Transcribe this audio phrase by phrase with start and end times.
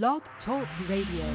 [0.00, 1.26] Blog Talk Radio.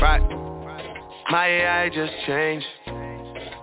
[0.00, 0.20] Right.
[1.30, 2.66] My AI just changed.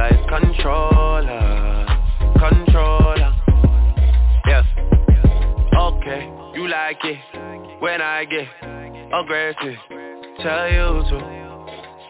[0.00, 1.86] Like controller,
[2.38, 3.34] controller.
[4.46, 4.62] Yeah.
[5.76, 7.18] Okay, you like it
[7.82, 8.48] when I get
[9.12, 9.76] aggressive.
[10.42, 11.16] Tell you to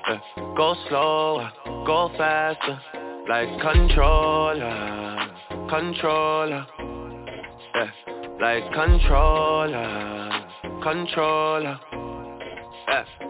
[0.07, 0.21] yeah.
[0.57, 1.51] go slower,
[1.85, 2.81] go faster,
[3.29, 5.29] like controller,
[5.69, 6.67] controller.
[7.75, 7.91] Yeah,
[8.41, 10.45] like controller,
[10.81, 11.81] controller.
[12.87, 13.30] Yeah.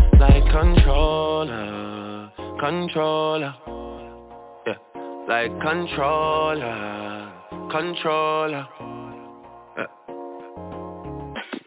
[0.51, 3.55] controller, controller.
[4.67, 4.75] Yeah,
[5.27, 7.31] like controller,
[7.71, 8.67] controller.
[9.77, 9.87] Yeah.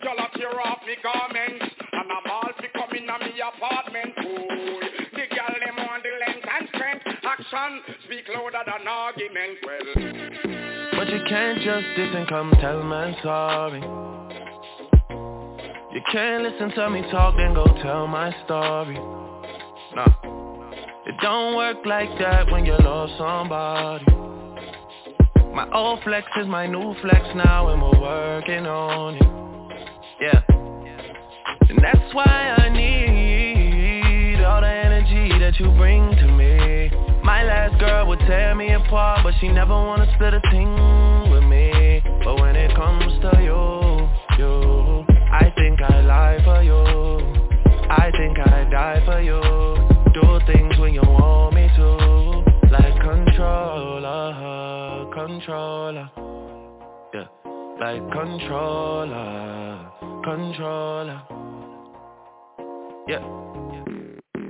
[0.02, 4.80] Y'all up tear off me garments And I'm all fi come in me apartment Ooh,
[5.12, 7.04] The girl them on the length and strength.
[7.24, 9.58] Action speak louder than argument.
[9.64, 14.13] Well But you can't just diss and come tell me sorry
[15.94, 18.96] You can't listen to me talk then go tell my story.
[19.94, 20.08] Nah.
[21.06, 24.04] It don't work like that when you love somebody.
[25.54, 29.22] My old flex is my new flex now and we're working on it.
[30.20, 30.42] Yeah.
[31.68, 36.90] And that's why I need all the energy that you bring to me.
[37.22, 41.44] My last girl would tear me apart But she never wanna split a thing with
[41.44, 42.02] me.
[42.24, 44.08] But when it comes to you,
[44.42, 46.84] you I think I lie for you.
[47.90, 49.40] I think I die for you.
[50.14, 51.88] Do things when you want me to.
[52.70, 54.30] Like controller,
[55.12, 56.08] controller.
[57.12, 57.26] Yeah,
[57.80, 59.90] like controller,
[60.22, 61.20] controller.
[63.08, 63.44] Yeah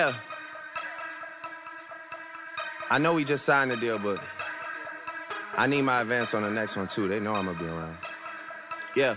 [0.00, 0.16] Yeah.
[2.88, 4.16] I know we just signed the deal, but
[5.58, 7.06] I need my advance on the next one too.
[7.06, 7.98] They know I'm gonna be around.
[8.96, 9.12] Yeah.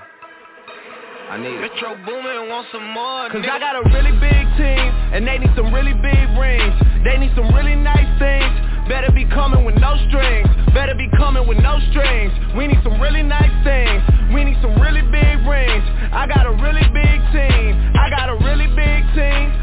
[1.32, 1.72] I need it.
[1.72, 5.56] Metro Boomin want some more Cause I got a really big team, and they need
[5.56, 6.76] some really big rings.
[7.08, 8.52] They need some really nice things.
[8.92, 10.52] Better be coming with no strings.
[10.76, 12.36] Better be coming with no strings.
[12.60, 14.04] We need some really nice things.
[14.36, 15.88] We need some really big rings.
[16.12, 17.72] I got a really big team.
[17.96, 19.63] I got a really big team.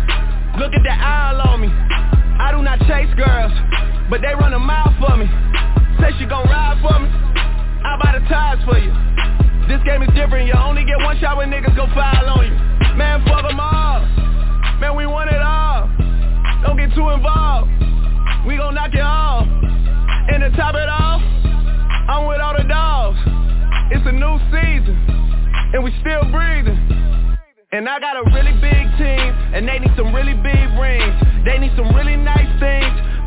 [0.61, 1.73] Look at the owl on me.
[1.73, 3.49] I do not chase girls
[4.13, 5.25] But they run a mile for me.
[5.97, 7.09] Say she gon' ride for me.
[7.81, 8.93] I buy the tires for you.
[9.65, 10.45] This game is different.
[10.45, 12.53] You only get one shot when niggas go file on you.
[12.93, 14.05] Man, fuck them all.
[14.77, 15.89] Man, we want it all.
[16.61, 17.73] Don't get too involved.
[18.45, 19.49] We gon' knock it off.
[19.49, 21.25] And to top it off
[22.05, 23.17] I'm with all the dogs.
[23.89, 24.93] It's a new season
[25.73, 27.00] And we still breathing
[27.73, 31.15] and I got a really big team, and they need some really big rings.
[31.45, 33.10] They need some really nice things.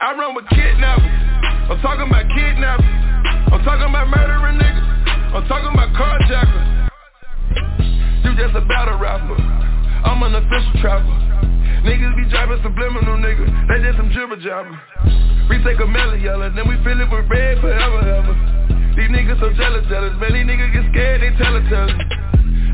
[0.00, 1.12] I run with kidnappers.
[1.68, 2.88] I'm talking about kidnappers.
[3.52, 4.88] I'm talking about murdering niggas.
[5.36, 6.88] I'm talking about carjackers.
[8.24, 9.36] You just a battle rapper.
[9.36, 11.04] I'm an official trapper.
[11.84, 13.52] Niggas be driving subliminal niggas.
[13.68, 14.72] They just some jibber jabber.
[15.52, 18.34] We take a melon yellow, then we fill it with red forever, ever.
[18.96, 20.16] These niggas so jealous, jealous.
[20.16, 22.00] Man, these niggas get scared, they tell it, tell it.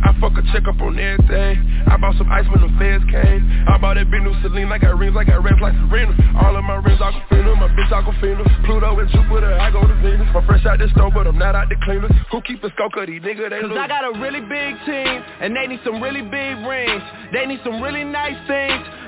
[0.04, 1.56] I fuck a check up on everything.
[1.86, 3.42] I bought some ice when the feds came.
[3.68, 4.70] I bought that big new Celine.
[4.72, 6.12] I got rings, I got rings like Serena.
[6.42, 8.44] All of my rings Aquafina, my bitch Aquafina.
[8.66, 10.28] Pluto and Jupiter, I go to Venus.
[10.34, 12.08] I'm fresh out the store, but I'm not out the cleaner.
[12.30, 13.50] Who keep a scope of these niggas?
[13.50, 13.78] They Cause lose.
[13.78, 17.02] I got a really big team, and they need some really big rings.
[17.32, 18.84] They need some really nice things.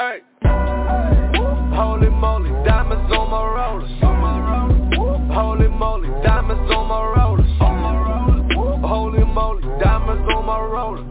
[0.00, 0.20] Hey.
[1.76, 3.90] Holy moly, diamonds on my rollers.
[5.30, 7.44] Holy moly, diamonds on my rollers.
[8.80, 11.04] Holy moly, diamonds on my rollers.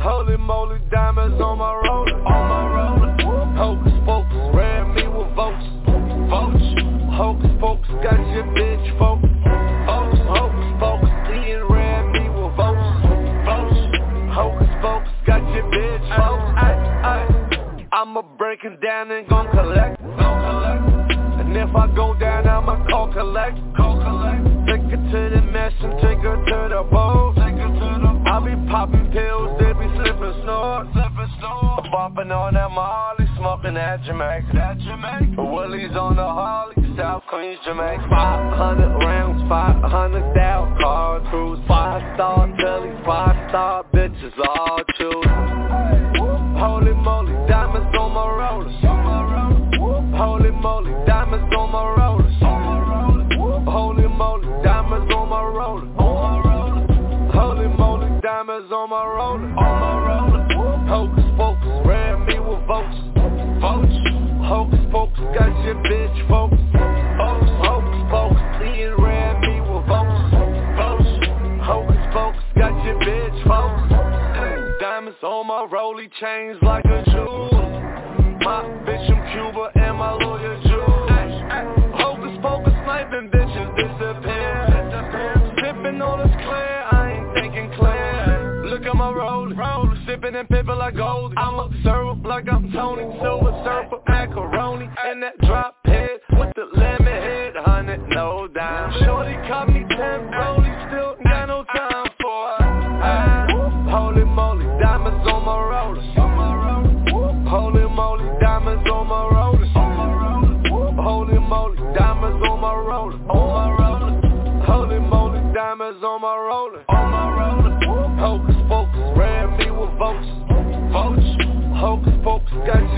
[0.00, 2.16] Holy moly, diamonds on my roller.
[3.58, 5.66] Hocus pocus, ran me with votes.
[6.32, 6.64] Votes.
[7.12, 9.28] Hocus pocus, got your bitch folks.
[9.84, 12.80] Hocus, hocus pocus, Ian ran me with votes.
[13.44, 13.76] Votes.
[14.32, 16.32] Hocus pocus, got your bitch folks.
[18.02, 20.00] I'ma break it down and gon' collect.
[20.02, 23.54] And if I go down, I'ma call collect.
[24.66, 27.32] Take her to the mesh and take her to the bowl.
[27.38, 30.88] I be popping pills, they be slipping snort.
[31.92, 34.78] Bumping on that Molly, smoking that Jamaica.
[35.38, 38.02] Willie's on the Harley, South Queens, Jamaica.
[38.10, 41.60] 500 rounds, 500 down, car cruise.
[41.68, 45.62] Five star telly, five star bitches, all choose.
[46.62, 47.31] Holy moly,
[58.82, 59.48] diamonds on my roller.
[60.88, 62.96] Hocus pocus, ran me with votes.
[63.60, 63.92] Votes.
[64.42, 66.56] Hocus pocus, got your bitch folks.
[67.18, 70.34] Hocus hocus pocus, Ian ran me with votes.
[70.76, 71.10] Votes.
[71.62, 74.80] Hocus pocus, got your bitch folks.
[74.80, 77.04] Diamonds on my rolly chains like a
[90.34, 91.34] and pippin' like gold.
[91.36, 96.68] I'm a syrup like I'm Tony, silver syrup, macaroni, and that drop head with the
[96.74, 98.92] lemon head, hundred no dime.
[99.04, 99.84] Shorty caught me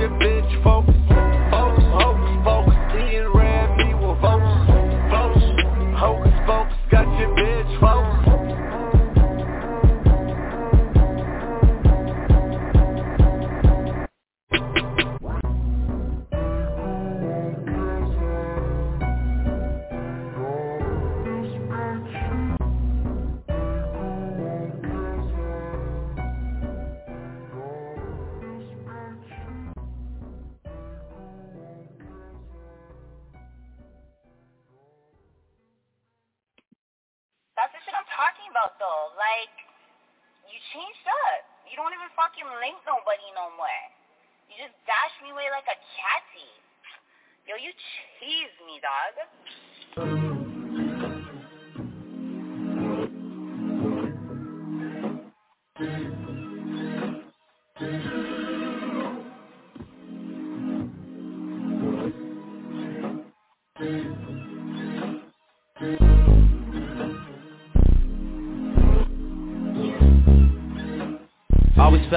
[0.05, 0.34] your bitch
[39.35, 39.57] like
[40.47, 41.43] you changed up.
[41.67, 43.83] You don't even fucking link nobody no more.
[44.47, 46.51] You just dash me away like a catty.
[47.51, 47.75] Yo, you
[48.23, 49.15] cheese me, dog.
[57.77, 58.24] Thank you.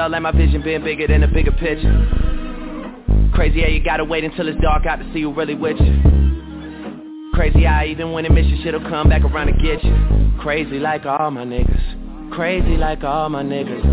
[0.08, 1.92] Felt like my vision being bigger than a bigger picture.
[3.34, 7.32] Crazy how you gotta wait until it's dark out to see who really with you.
[7.34, 10.32] Crazy how even when it miss you, shit'll come back around to get you.
[10.40, 12.32] Crazy like all my niggas.
[12.34, 13.84] Crazy like all my niggas.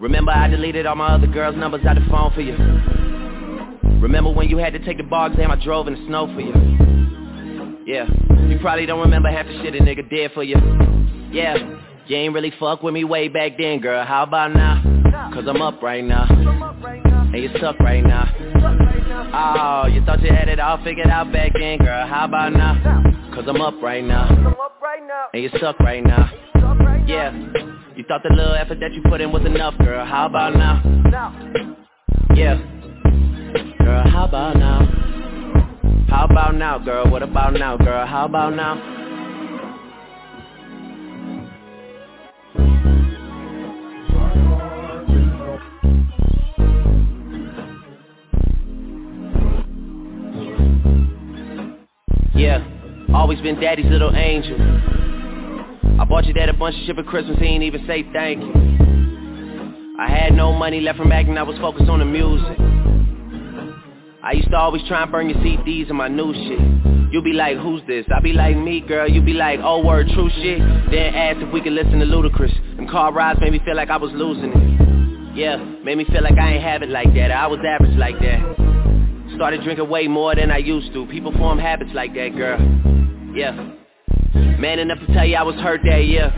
[0.00, 2.56] Remember I deleted all my other girls' numbers out the phone for you.
[4.00, 6.40] Remember when you had to take the bar exam I drove in the snow for
[6.40, 7.84] you.
[7.86, 8.08] Yeah,
[8.48, 10.56] you probably don't remember half the shit a nigga did for you.
[11.30, 14.04] Yeah you ain't really fuck with me way back then, girl.
[14.04, 14.82] How about now?
[15.32, 16.26] Cause I'm up right now.
[16.28, 18.28] And you suck right now.
[19.34, 22.06] Oh, you thought you had it all figured out back then, girl.
[22.06, 23.02] How about now?
[23.34, 24.28] Cause I'm up right now.
[25.32, 26.30] And you suck right now.
[27.06, 27.32] Yeah.
[27.96, 30.04] You thought the little effort that you put in was enough, girl.
[30.04, 30.82] How about now?
[32.34, 32.56] Yeah.
[33.78, 34.80] Girl, how about now?
[36.08, 37.10] How about now, girl?
[37.10, 38.06] What about now, girl?
[38.06, 39.01] How about now?
[53.32, 54.58] Always been daddy's little angel.
[55.98, 58.42] I bought your dad a bunch of shit for Christmas, he ain't even say thank
[58.42, 59.96] you.
[59.98, 62.58] I had no money left from acting, I was focused on the music.
[64.22, 67.10] I used to always try and burn your CDs and my new shit.
[67.10, 68.04] You be like, who's this?
[68.14, 69.08] I be like, me, girl.
[69.08, 70.58] You be like, oh, word, true shit.
[70.90, 72.76] Then ask if we could listen to Ludacris.
[72.76, 75.36] Them car rides made me feel like I was losing it.
[75.36, 77.30] Yeah, made me feel like I ain't have it like that.
[77.30, 79.34] I was average like that.
[79.36, 81.06] Started drinking way more than I used to.
[81.06, 82.91] People form habits like that, girl.
[83.34, 83.52] Yeah.
[84.58, 86.30] Man enough to tell you I was hurt that year.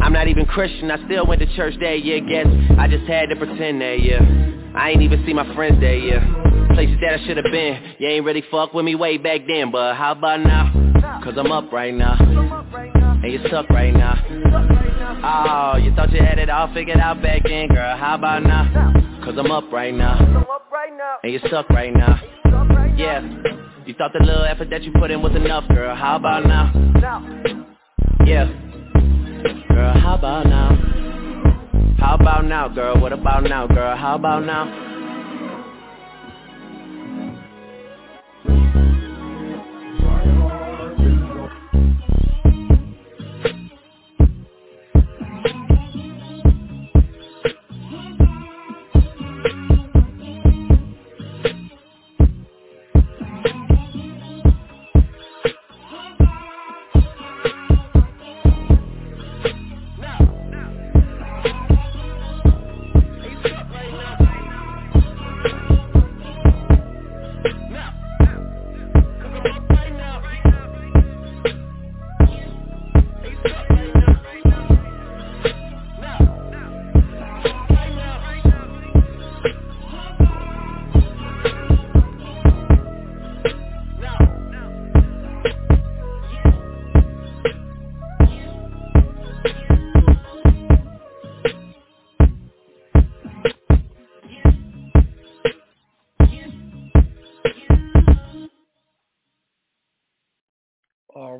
[0.00, 3.28] I'm not even Christian, I still went to church that year, guess I just had
[3.28, 4.18] to pretend that year
[4.74, 6.20] I ain't even see my friends that year
[6.74, 9.94] Places that I should've been You ain't really fuck with me way back then But
[9.94, 11.20] how about now?
[11.22, 14.18] Cause I'm up right now And you suck right now
[15.24, 18.92] Oh, you thought you had it all figured out back then, girl How about now?
[19.24, 20.48] Cause I'm up right now
[21.22, 22.20] and you suck right now.
[22.96, 23.20] Yeah,
[23.92, 25.94] you thought the little effort that you put in was enough, girl.
[25.94, 26.72] How about now?
[28.24, 28.46] Yeah,
[29.68, 30.70] girl, how about now?
[31.98, 32.98] How about now, girl?
[32.98, 33.94] What about now, girl?
[33.94, 34.91] How about now?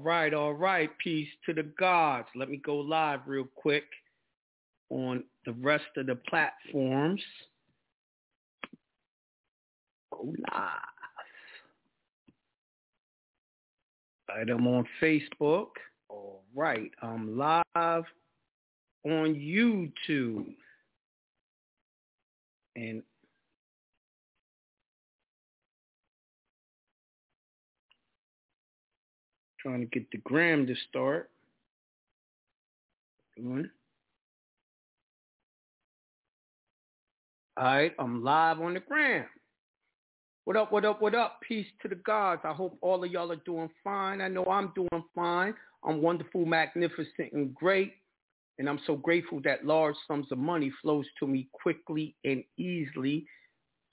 [0.03, 0.91] Right, all right.
[0.99, 2.29] Peace to the gods.
[2.35, 3.85] Let me go live real quick
[4.91, 7.23] on the rest of the platforms.
[10.13, 10.71] Go live.
[14.29, 15.69] Right, I'm on Facebook.
[16.09, 18.05] All right, I'm live
[19.05, 20.55] on YouTube.
[22.77, 23.03] And
[29.63, 31.31] trying to get the gram to start.
[33.39, 33.65] All
[37.59, 39.27] right, I'm live on the gram.
[40.45, 41.41] What up, what up, what up?
[41.47, 42.43] Peace to the gods.
[42.45, 44.21] I hope all of y'all are doing fine.
[44.21, 45.55] I know I'm doing fine.
[45.85, 47.93] I'm wonderful, magnificent, and great.
[48.59, 53.25] And I'm so grateful that large sums of money flows to me quickly and easily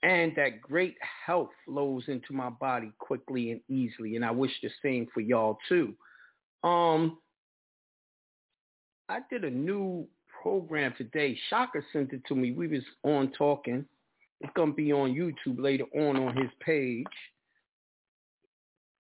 [0.02, 4.16] and that great health flows into my body quickly and easily.
[4.16, 5.94] And I wish the same for y'all too.
[6.64, 7.18] Um,
[9.08, 10.06] I did a new
[10.42, 11.38] program today.
[11.48, 12.52] Shaka sent it to me.
[12.52, 13.84] We was on talking.
[14.40, 17.06] It's gonna be on YouTube later on on his page.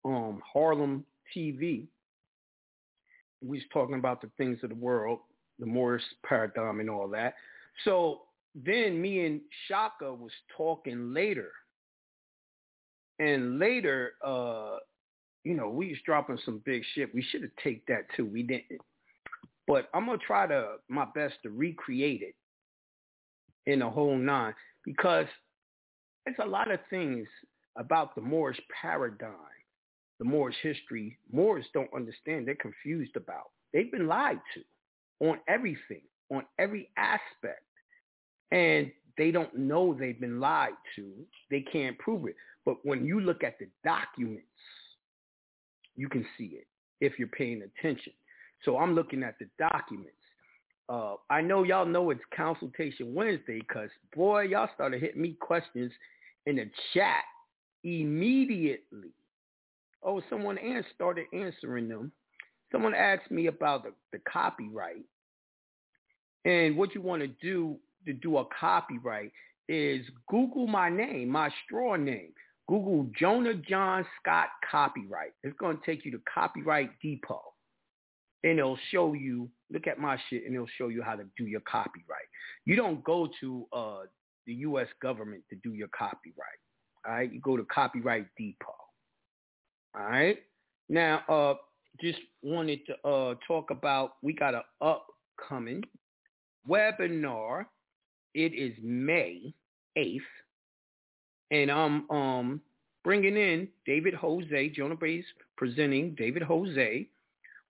[0.03, 1.87] Um, Harlem TV.
[3.41, 5.19] We was talking about the things of the world,
[5.59, 7.35] the Moorish paradigm and all that.
[7.85, 8.23] So
[8.65, 11.51] then me and Shaka was talking later.
[13.19, 14.77] And later, uh,
[15.43, 17.13] you know, we was dropping some big shit.
[17.13, 18.25] We should have take that too.
[18.25, 18.81] We didn't.
[19.67, 22.35] But I'm gonna try to my best to recreate it
[23.71, 25.27] in a whole nine because
[26.25, 27.27] there's a lot of things
[27.77, 29.33] about the Moorish paradigm,
[30.17, 31.17] the Moorish history.
[31.31, 32.47] Moors don't understand.
[32.47, 33.51] They're confused about.
[33.73, 36.01] They've been lied to on everything,
[36.31, 37.63] on every aspect
[38.51, 41.11] and they don't know they've been lied to.
[41.51, 42.35] They can't prove it.
[42.65, 44.45] But when you look at the documents,
[45.95, 46.67] you can see it
[47.01, 48.13] if you're paying attention.
[48.63, 50.13] So I'm looking at the documents.
[50.87, 55.91] Uh, I know y'all know it's Consultation Wednesday because, boy, y'all started hitting me questions
[56.45, 57.23] in the chat
[57.83, 59.11] immediately.
[60.01, 60.57] Oh, someone
[60.95, 62.11] started answering them.
[62.71, 65.03] Someone asked me about the, the copyright
[66.45, 69.31] and what you want to do to do a copyright
[69.67, 72.31] is Google my name, my straw name.
[72.67, 75.31] Google Jonah John Scott copyright.
[75.43, 77.41] It's going to take you to Copyright Depot.
[78.43, 81.45] And it'll show you, look at my shit, and it'll show you how to do
[81.45, 82.27] your copyright.
[82.65, 83.99] You don't go to uh,
[84.45, 84.87] the U.S.
[85.01, 86.59] government to do your copyright.
[87.07, 87.33] All right?
[87.33, 88.75] You go to Copyright Depot.
[89.95, 90.37] All right?
[90.89, 91.55] Now, uh,
[91.99, 95.83] just wanted to uh, talk about, we got an upcoming
[96.69, 97.65] webinar
[98.33, 99.53] it is May
[99.97, 100.19] 8th,
[101.51, 102.61] and I'm um,
[103.03, 105.25] bringing in David Jose, Jonah Bey's
[105.57, 107.07] presenting David Jose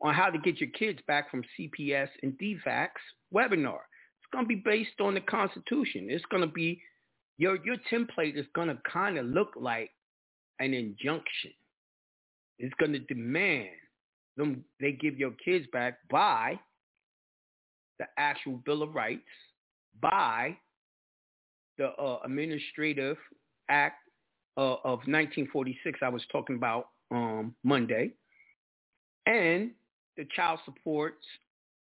[0.02, 2.90] on how to get your kids back from CPS and DFACS
[3.34, 3.80] webinar.
[4.20, 6.08] It's going to be based on the Constitution.
[6.10, 6.82] It's going to be,
[7.38, 9.92] your, your template is going to kind of look like
[10.60, 11.52] an injunction.
[12.60, 13.70] It's going to demand
[14.40, 16.60] them they give your kids back by
[18.00, 19.22] the actual Bill of Rights,
[20.02, 20.58] by
[21.78, 23.18] the uh, Administrative
[23.70, 23.98] Act
[24.58, 28.12] uh, of 1946 I was talking about um, Monday,
[29.26, 29.72] and
[30.18, 31.16] the child support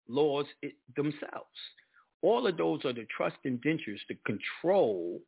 [0.07, 0.45] laws
[0.95, 1.49] themselves.
[2.21, 5.19] All of those are the trust indentures to control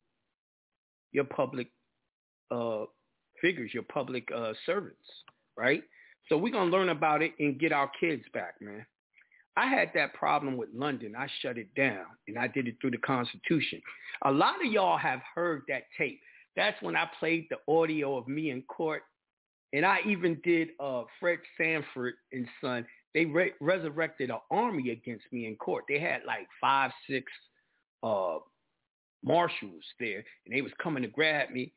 [1.12, 1.68] your public
[2.50, 2.84] uh,
[3.40, 4.96] figures, your public uh, servants,
[5.56, 5.82] right?
[6.28, 8.86] So we're going to learn about it and get our kids back, man.
[9.56, 11.14] I had that problem with London.
[11.16, 13.80] I shut it down and I did it through the Constitution.
[14.24, 16.20] A lot of y'all have heard that tape.
[16.56, 19.02] That's when I played the audio of me in court.
[19.72, 22.86] And I even did uh, Fred Sanford and Son.
[23.12, 25.84] They re- resurrected an army against me in court.
[25.88, 27.30] They had like five, six
[28.02, 28.38] uh,
[29.24, 31.72] marshals there, and they was coming to grab me.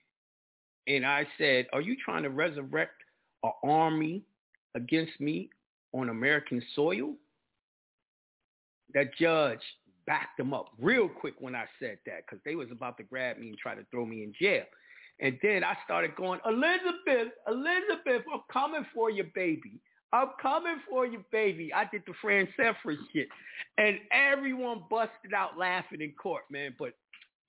[0.88, 3.02] And I said, are you trying to resurrect
[3.44, 4.24] an army
[4.76, 5.50] against me
[5.94, 7.16] on American soil?
[8.94, 9.62] That judge
[10.06, 13.38] backed them up real quick when I said that because they was about to grab
[13.38, 14.64] me and try to throw me in jail.
[15.20, 19.80] And then I started going, Elizabeth, Elizabeth, I'm coming for you, baby.
[20.14, 21.74] I'm coming for you, baby.
[21.74, 23.28] I did the Fred Sanford shit.
[23.78, 26.76] And everyone busted out laughing in court, man.
[26.80, 26.94] But,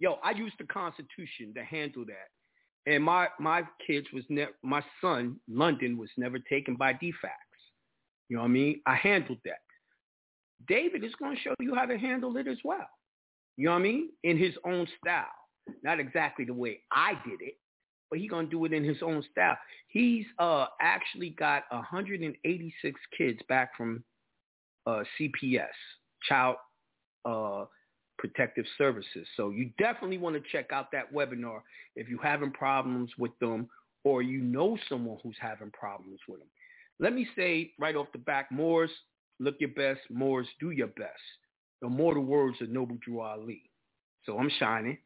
[0.01, 2.93] yo, I used the Constitution to handle that.
[2.93, 7.13] And my, my kids was never, my son, London, was never taken by DFACS.
[8.29, 8.81] You know what I mean?
[8.87, 9.59] I handled that.
[10.67, 12.89] David is going to show you how to handle it as well.
[13.57, 14.11] You know what I mean?
[14.25, 15.27] In his own style.
[15.83, 17.57] Not exactly the way I did it,
[18.09, 19.59] but he's going to do it in his own style.
[19.89, 24.03] He's uh, actually got 186 kids back from
[24.87, 25.67] uh, CPS,
[26.27, 26.57] Child
[27.25, 27.65] uh,
[28.19, 29.27] Protective Services.
[29.37, 31.61] So you definitely want to check out that webinar
[31.97, 33.69] if you're having problems with them
[34.05, 36.49] or you know someone who's having problems with them.
[37.01, 38.91] Let me say right off the back, Moors,
[39.39, 41.21] look your best, Moors, do your best.
[41.81, 43.63] the immortal words of Noble Drew Ali.
[44.27, 44.99] So I'm shining.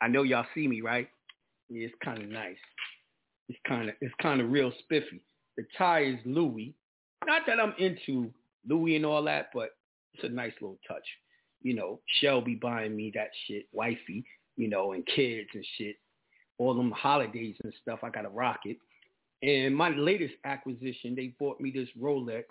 [0.00, 1.08] I know y'all see me, right?
[1.68, 2.56] Yeah, it's kind of nice.
[3.48, 5.22] It's kind of it's kind of real spiffy.
[5.56, 6.74] The tie is Louis.
[7.26, 8.30] Not that I'm into
[8.68, 9.70] Louis and all that, but
[10.14, 11.06] it's a nice little touch.
[11.62, 14.24] You know, Shelby buying me that shit, wifey,
[14.56, 15.96] you know, and kids and shit.
[16.58, 18.76] All them holidays and stuff, I gotta rock it.
[19.42, 22.44] And my latest acquisition, they bought me this Rolex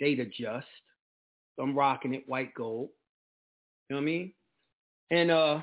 [0.00, 0.64] Datejust.
[1.56, 2.88] So I'm rocking it, white gold.
[3.88, 4.32] You know what I mean?
[5.10, 5.60] And uh,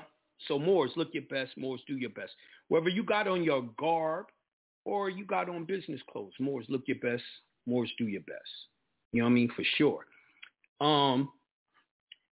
[0.47, 1.57] so Moors, look your best.
[1.57, 2.31] Moors, do your best.
[2.69, 4.27] Whether you got on your garb
[4.85, 7.23] or you got on business clothes, Moors, look your best.
[7.67, 8.39] Moors, do your best.
[9.11, 9.49] You know what I mean?
[9.55, 10.05] For sure.
[10.79, 11.29] Um,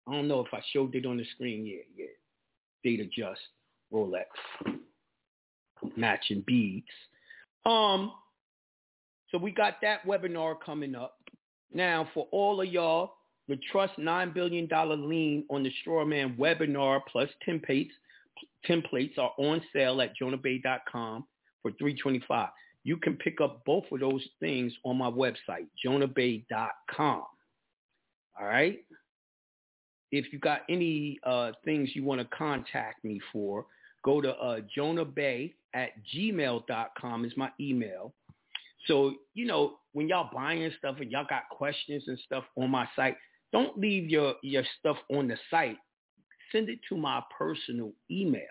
[0.08, 1.66] I don't know if I showed it on the screen.
[1.66, 2.06] Yeah, yeah.
[2.86, 3.38] Datejust,
[3.92, 4.26] Rolex,
[5.96, 6.86] matching beads.
[7.66, 8.12] Um,
[9.32, 11.18] so we got that webinar coming up.
[11.74, 13.14] Now, for all of y'all,
[13.48, 14.68] the Trust $9 billion
[15.08, 17.92] lien on the Strawman webinar plus templates,
[18.68, 21.26] templates are on sale at jonahbey.com
[21.62, 22.50] for 325
[22.84, 27.24] You can pick up both of those things on my website, jonahbey.com.
[28.40, 28.80] All right?
[30.12, 33.66] If you got any uh, things you want to contact me for,
[34.04, 38.14] go to uh, jonahbey at gmail.com is my email.
[38.88, 42.88] So, you know, when y'all buying stuff and y'all got questions and stuff on my
[42.96, 43.16] site,
[43.52, 45.78] don't leave your, your stuff on the site.
[46.52, 48.42] Send it to my personal email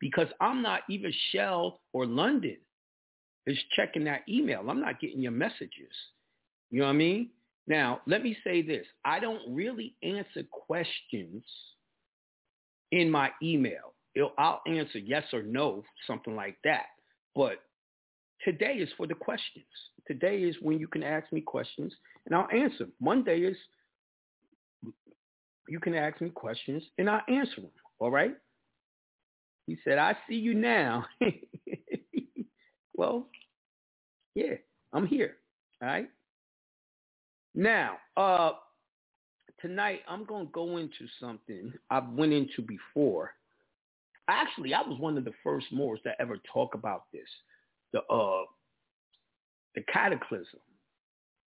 [0.00, 2.56] because I'm not even Shell or London
[3.46, 4.64] is checking that email.
[4.68, 5.92] I'm not getting your messages.
[6.70, 7.30] You know what I mean?
[7.68, 8.86] Now, let me say this.
[9.04, 11.44] I don't really answer questions
[12.92, 13.94] in my email.
[14.38, 16.86] I'll answer yes or no, something like that.
[17.34, 17.58] But
[18.44, 19.64] today is for the questions.
[20.06, 21.92] Today is when you can ask me questions
[22.26, 22.86] and I'll answer.
[23.00, 23.56] Monday is
[25.68, 27.70] you can ask me questions and I'll answer them.
[27.98, 28.34] All right?
[29.66, 31.04] He said, I see you now.
[32.94, 33.26] well,
[34.34, 34.54] yeah,
[34.92, 35.36] I'm here.
[35.82, 36.08] All right?
[37.54, 38.52] Now, uh,
[39.60, 43.32] tonight I'm going to go into something I've went into before.
[44.28, 47.28] Actually, I was one of the first Moors that ever talk about this.
[47.96, 48.42] The uh
[49.74, 50.60] the cataclysm,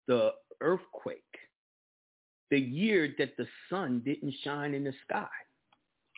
[0.06, 0.30] the
[0.62, 1.18] earthquake,
[2.50, 5.28] the year that the sun didn't shine in the sky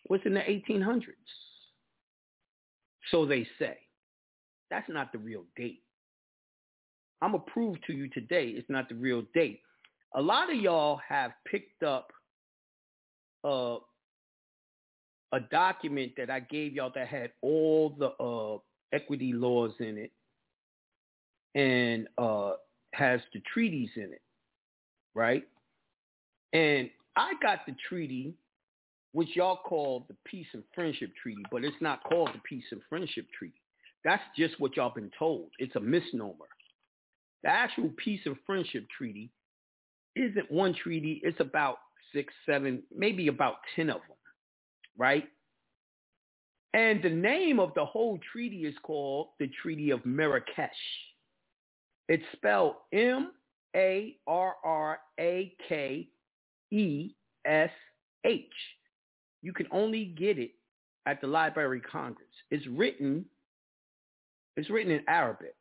[0.09, 1.03] was in the 1800s.
[3.11, 3.77] So they say.
[4.71, 5.83] That's not the real date.
[7.23, 9.61] I'm going to prove to you today it's not the real date.
[10.15, 12.13] A lot of y'all have picked up
[13.45, 13.79] uh,
[15.33, 18.59] a document that I gave y'all that had all the uh,
[18.93, 20.13] equity laws in it
[21.55, 22.53] and uh,
[22.95, 24.23] has the treaties in it,
[25.15, 25.45] right?
[26.53, 28.35] And I got the treaty,
[29.13, 32.81] which y'all call the Peace and Friendship Treaty, but it's not called the Peace and
[32.89, 33.61] Friendship Treaty.
[34.05, 35.49] That's just what y'all been told.
[35.59, 36.47] It's a misnomer.
[37.43, 39.31] The actual Peace and Friendship Treaty
[40.17, 41.21] isn't one treaty.
[41.25, 41.79] It's about
[42.13, 44.17] six, seven, maybe about 10 of them,
[44.97, 45.25] right?
[46.73, 50.71] And the name of the whole treaty is called the Treaty of Marrakesh.
[52.11, 53.29] It's spelled M-A-R-R-A-K
[56.73, 58.45] E-S-H.
[59.43, 60.51] You can only get it
[61.07, 62.27] at the Library of Congress.
[62.51, 63.25] It's written,
[64.57, 65.55] it's written in Arabic.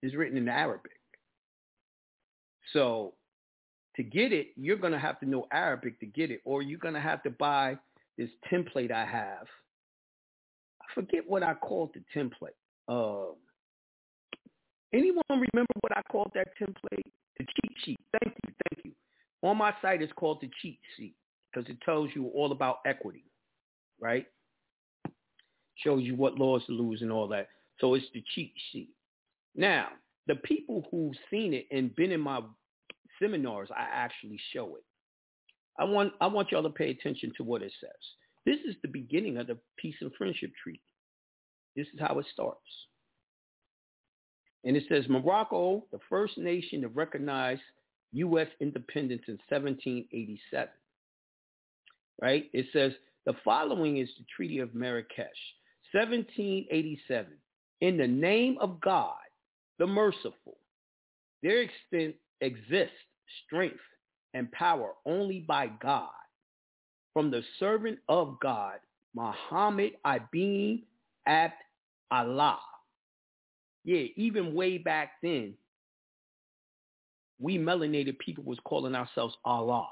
[0.00, 0.92] It's written in Arabic.
[2.72, 3.14] So
[3.96, 6.78] to get it, you're going to have to know Arabic to get it, or you're
[6.78, 7.76] going to have to buy
[8.16, 9.48] this template I have.
[10.80, 12.54] I forget what I called the template.
[12.88, 13.32] Uh,
[14.92, 17.12] anyone remember what I called that template?
[17.38, 18.00] The cheat sheet.
[18.22, 18.92] Thank you, thank you.
[19.42, 21.14] On my site, it's called the cheat sheet
[21.52, 23.24] because it tells you all about equity,
[24.00, 24.26] right?
[25.76, 27.48] Shows you what laws to lose and all that.
[27.80, 28.90] So it's the cheat sheet.
[29.56, 29.88] Now,
[30.26, 32.40] the people who've seen it and been in my
[33.20, 34.84] seminars, I actually show it.
[35.78, 37.90] I want I want y'all to pay attention to what it says.
[38.44, 40.82] This is the beginning of the Peace and Friendship Treaty.
[41.76, 42.60] This is how it starts.
[44.64, 47.58] And it says Morocco, the first nation to recognize
[48.12, 48.48] U.S.
[48.60, 50.68] independence in 1787.
[52.20, 52.50] Right?
[52.52, 52.92] It says
[53.26, 55.28] the following is the Treaty of Marrakesh,
[55.92, 57.26] 1787.
[57.80, 59.14] In the name of God,
[59.78, 60.58] the merciful,
[61.42, 62.94] there extent exists
[63.46, 63.80] strength
[64.34, 66.08] and power only by God.
[67.12, 68.78] From the servant of God,
[69.14, 70.82] Muhammad Ibn
[71.26, 71.54] Abd
[72.10, 72.60] Allah.
[73.84, 75.54] Yeah, even way back then,
[77.38, 79.88] we melanated people was calling ourselves Allah.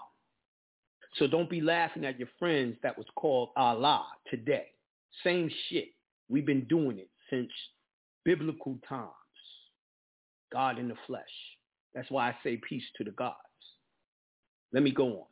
[1.15, 4.67] So don't be laughing at your friends that was called Allah today.
[5.25, 5.89] Same shit.
[6.29, 7.51] We've been doing it since
[8.25, 9.09] biblical times.
[10.53, 11.23] God in the flesh.
[11.95, 13.37] That's why I say peace to the gods.
[14.73, 15.27] Let me go on.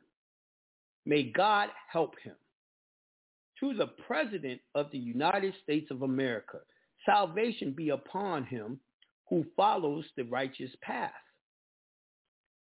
[1.04, 2.34] May God help him.
[3.60, 6.58] To the President of the United States of America,
[7.06, 8.78] salvation be upon him
[9.30, 11.10] who follows the righteous path.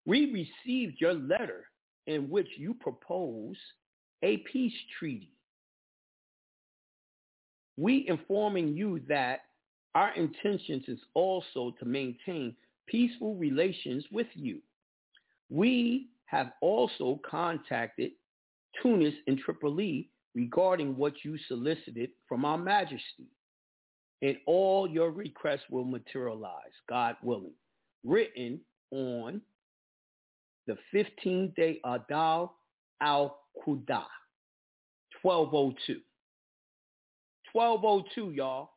[0.06, 0.32] We
[0.66, 1.66] received your letter
[2.08, 3.58] in which you propose
[4.24, 5.32] a peace treaty.
[7.78, 9.42] We informing you that
[9.96, 12.56] our intentions is also to maintain
[12.88, 14.60] peaceful relations with you.
[15.50, 18.12] We have also contacted
[18.82, 23.28] Tunis and Tripoli regarding what you solicited from our majesty.
[24.26, 27.54] And all your requests will materialize, God willing.
[28.04, 28.60] Written
[28.90, 29.40] on
[30.66, 32.50] the 15th day Adal
[33.02, 34.04] al-Quda,
[35.22, 36.00] 1202.
[37.54, 38.72] 1202, y'all.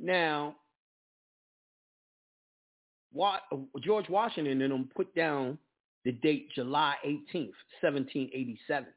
[0.00, 0.56] Now,
[3.84, 5.56] George Washington and them put down
[6.04, 8.88] the date July 18th, 1787.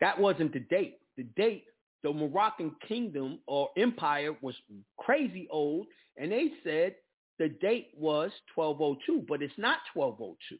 [0.00, 1.00] That wasn't the date.
[1.18, 1.64] The date,
[2.02, 4.54] the Moroccan kingdom or empire was
[4.98, 6.94] crazy old, and they said
[7.38, 10.58] the date was 1202, but it's not 1202.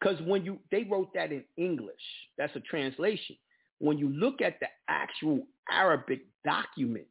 [0.00, 1.94] Because when you, they wrote that in English.
[2.36, 3.36] That's a translation.
[3.78, 7.06] When you look at the actual Arabic document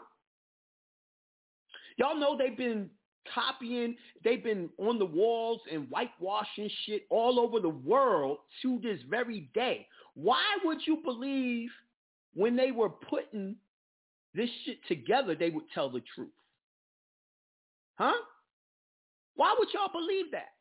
[1.97, 2.89] Y'all know they've been
[3.33, 8.99] copying, they've been on the walls and whitewashing shit all over the world to this
[9.09, 9.87] very day.
[10.13, 11.69] Why would you believe
[12.33, 13.55] when they were putting
[14.33, 16.29] this shit together, they would tell the truth?
[17.95, 18.13] Huh?
[19.35, 20.53] Why would y'all believe that?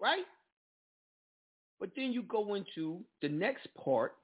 [0.00, 0.24] Right?
[1.78, 4.16] But then you go into the next part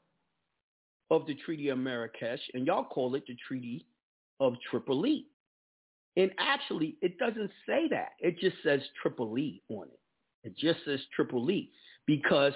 [1.10, 3.86] of the Treaty of Marrakesh, and y'all call it the Treaty
[4.40, 5.26] of Tripoli.
[6.16, 8.10] And actually, it doesn't say that.
[8.20, 10.00] It just says Tripoli on it.
[10.44, 11.70] It just says Tripoli
[12.06, 12.54] because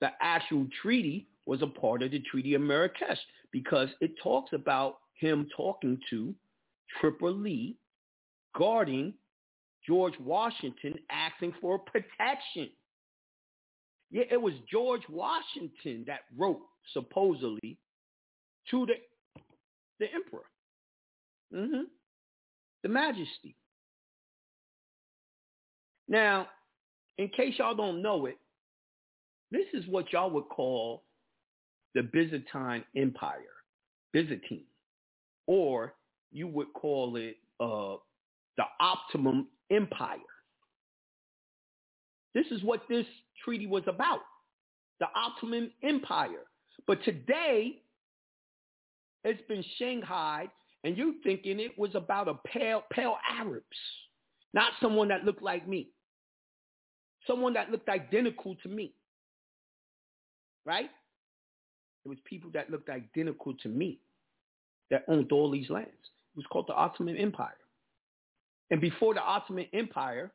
[0.00, 3.18] the actual treaty was a part of the Treaty of Marrakesh
[3.52, 6.34] because it talks about him talking to
[7.00, 7.76] Tripoli
[8.56, 9.14] guarding
[9.86, 12.70] George Washington asking for protection.
[14.14, 16.60] Yeah, it was George Washington that wrote
[16.92, 17.76] supposedly
[18.70, 18.94] to the
[19.98, 20.44] the emperor,
[21.52, 21.82] mm-hmm.
[22.84, 23.56] the majesty.
[26.06, 26.46] Now,
[27.18, 28.38] in case y'all don't know it,
[29.50, 31.02] this is what y'all would call
[31.96, 33.40] the Byzantine Empire,
[34.12, 34.66] Byzantine,
[35.48, 35.92] or
[36.30, 37.96] you would call it uh,
[38.56, 40.18] the Ottoman Empire.
[42.32, 43.06] This is what this
[43.44, 44.20] treaty was about,
[45.00, 46.44] the Ottoman Empire.
[46.86, 47.82] But today,
[49.24, 50.50] it's been shanghaied,
[50.84, 53.64] and you're thinking it was about a pale, pale Arabs,
[54.52, 55.88] not someone that looked like me,
[57.26, 58.94] someone that looked identical to me.
[60.66, 60.90] right?
[62.04, 64.00] It was people that looked identical to me
[64.90, 65.90] that owned all these lands.
[65.90, 67.56] It was called the Ottoman Empire.
[68.70, 70.32] And before the Ottoman Empire,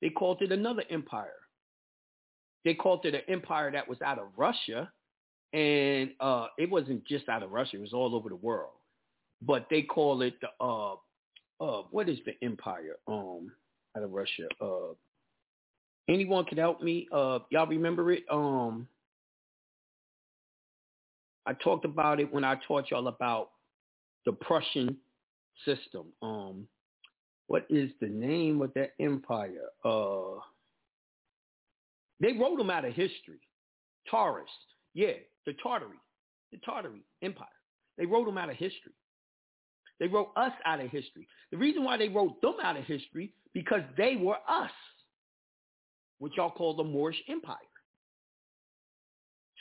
[0.00, 1.32] they called it another empire.
[2.64, 4.90] They called it an empire that was out of Russia.
[5.52, 7.76] And uh, it wasn't just out of Russia.
[7.76, 8.72] It was all over the world.
[9.42, 10.94] But they call it the, uh,
[11.60, 13.52] uh, what is the empire um,
[13.96, 14.48] out of Russia?
[14.60, 14.94] Uh,
[16.08, 17.06] anyone can help me?
[17.12, 18.24] Uh, y'all remember it?
[18.30, 18.88] Um,
[21.46, 23.50] I talked about it when I taught y'all about
[24.24, 24.96] the Prussian
[25.64, 26.06] system.
[26.22, 26.66] Um,
[27.46, 29.68] what is the name of that empire?
[29.84, 30.40] Uh,
[32.20, 33.40] they wrote them out of history.
[34.10, 34.48] Taurus,
[34.94, 35.12] yeah,
[35.46, 35.98] the Tartary,
[36.52, 37.48] the Tartary Empire.
[37.98, 38.92] They wrote them out of history.
[40.00, 41.26] They wrote us out of history.
[41.50, 44.70] The reason why they wrote them out of history because they were us,
[46.18, 47.56] what y'all call the Moorish Empire.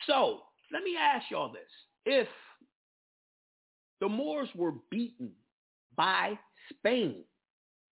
[0.07, 0.41] So
[0.71, 1.61] let me ask y'all this.
[2.05, 2.27] If
[4.01, 5.31] the Moors were beaten
[5.95, 6.37] by
[6.69, 7.23] Spain,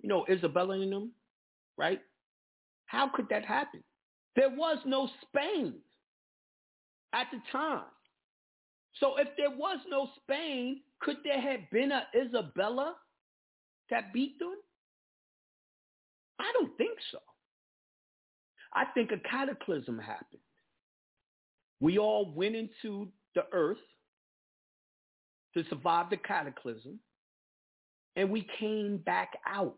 [0.02, 1.12] you know, Isabella and them,
[1.78, 2.00] right?
[2.86, 3.84] How could that happen?
[4.36, 5.76] There was no Spain
[7.14, 7.84] at the time.
[9.00, 12.96] So if there was no Spain, could there have been a Isabella
[13.90, 14.56] that beat them?
[16.40, 17.20] I don't think so.
[18.74, 20.42] I think a cataclysm happened.
[21.80, 23.78] We all went into the earth
[25.56, 27.00] to survive the cataclysm,
[28.16, 29.78] and we came back out.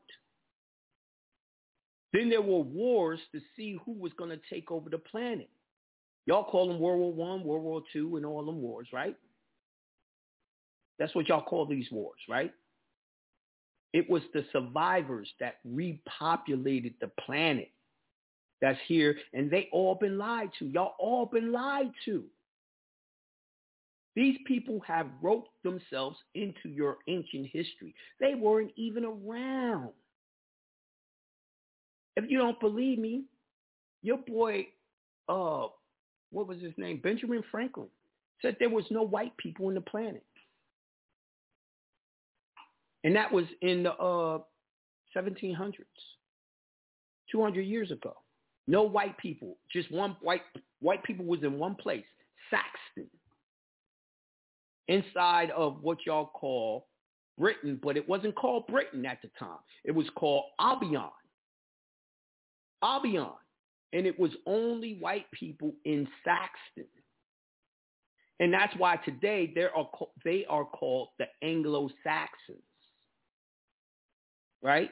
[2.12, 5.50] Then there were wars to see who was going to take over the planet.
[6.26, 9.16] Y'all call them World War One, World War Two, and all them wars, right?
[11.00, 12.54] That's what y'all call these wars, right?
[13.94, 17.70] It was the survivors that repopulated the planet
[18.62, 20.66] that's here, and they all been lied to.
[20.66, 22.24] Y'all all been lied to.
[24.16, 27.96] These people have wrote themselves into your ancient history.
[28.20, 29.90] They weren't even around.
[32.16, 33.24] If you don't believe me,
[34.04, 34.68] your boy,
[35.28, 35.68] uh,
[36.32, 37.00] what was his name?
[37.02, 37.88] Benjamin Franklin
[38.42, 40.24] said there was no white people in the planet.
[43.04, 44.40] And that was in the uh,
[45.18, 45.74] 1700s,
[47.32, 48.16] 200 years ago.
[48.68, 50.42] No white people, just one white,
[50.80, 52.06] white people was in one place,
[52.50, 53.10] Saxton
[54.88, 56.88] inside of what y'all call
[57.38, 59.60] Britain, but it wasn't called Britain at the time.
[59.84, 61.10] It was called Albion.
[62.84, 63.32] Albion.
[63.94, 66.90] And it was only white people in Saxton.
[68.40, 69.90] And that's why today they are,
[70.26, 72.58] they are called the Anglo-Saxons.
[74.62, 74.90] Right?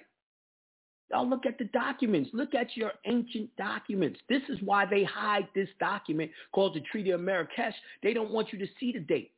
[1.10, 2.30] Y'all look at the documents.
[2.34, 4.20] Look at your ancient documents.
[4.30, 7.76] This is why they hide this document called the Treaty of Marrakesh.
[8.04, 9.34] They don't want you to see the dates.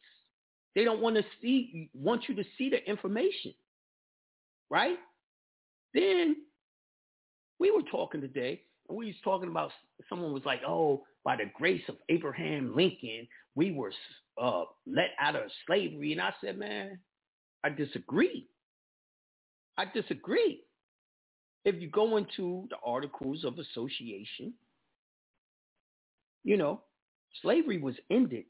[0.75, 3.53] They don't want to see, want you to see the information,
[4.69, 4.97] right?
[5.93, 6.37] Then
[7.59, 9.71] we were talking today, and we was talking about
[10.09, 13.93] someone was like, oh, by the grace of Abraham Lincoln, we were
[14.41, 16.11] uh, let out of slavery.
[16.11, 16.99] And I said, man,
[17.63, 18.47] I disagree.
[19.77, 20.63] I disagree.
[21.65, 24.53] If you go into the Articles of Association,
[26.43, 26.81] you know,
[27.41, 28.45] slavery was ended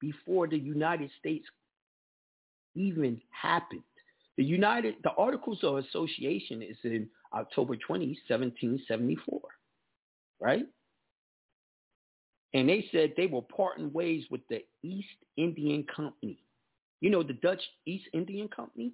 [0.00, 1.46] before the United States
[2.76, 3.82] even happened.
[4.36, 9.40] The United, the Articles of Association is in October 20, 1774,
[10.40, 10.66] right?
[12.54, 16.38] And they said they were parting ways with the East Indian Company.
[17.00, 18.92] You know, the Dutch East Indian Company?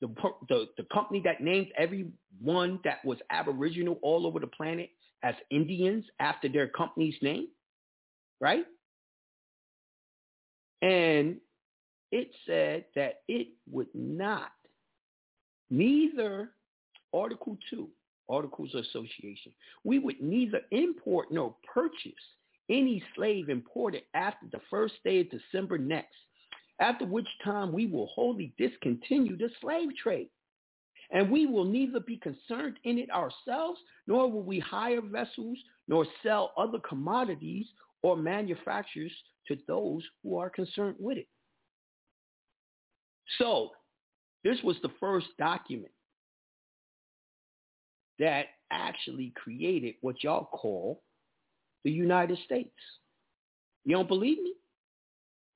[0.00, 0.08] The,
[0.48, 4.90] the, the company that named everyone that was aboriginal all over the planet
[5.22, 7.48] as Indians after their company's name,
[8.40, 8.64] right?
[10.82, 11.36] And
[12.14, 14.52] it said that it would not,
[15.68, 16.50] neither
[17.12, 17.88] Article 2,
[18.28, 19.52] Articles of Association,
[19.82, 22.12] we would neither import nor purchase
[22.70, 26.14] any slave imported after the first day of December next,
[26.78, 30.28] after which time we will wholly discontinue the slave trade.
[31.10, 35.58] And we will neither be concerned in it ourselves, nor will we hire vessels,
[35.88, 37.66] nor sell other commodities
[38.02, 39.12] or manufactures
[39.48, 41.26] to those who are concerned with it.
[43.38, 43.70] So
[44.42, 45.92] this was the first document
[48.18, 51.02] that actually created what y'all call
[51.84, 52.70] the United States.
[53.84, 54.54] You don't believe me?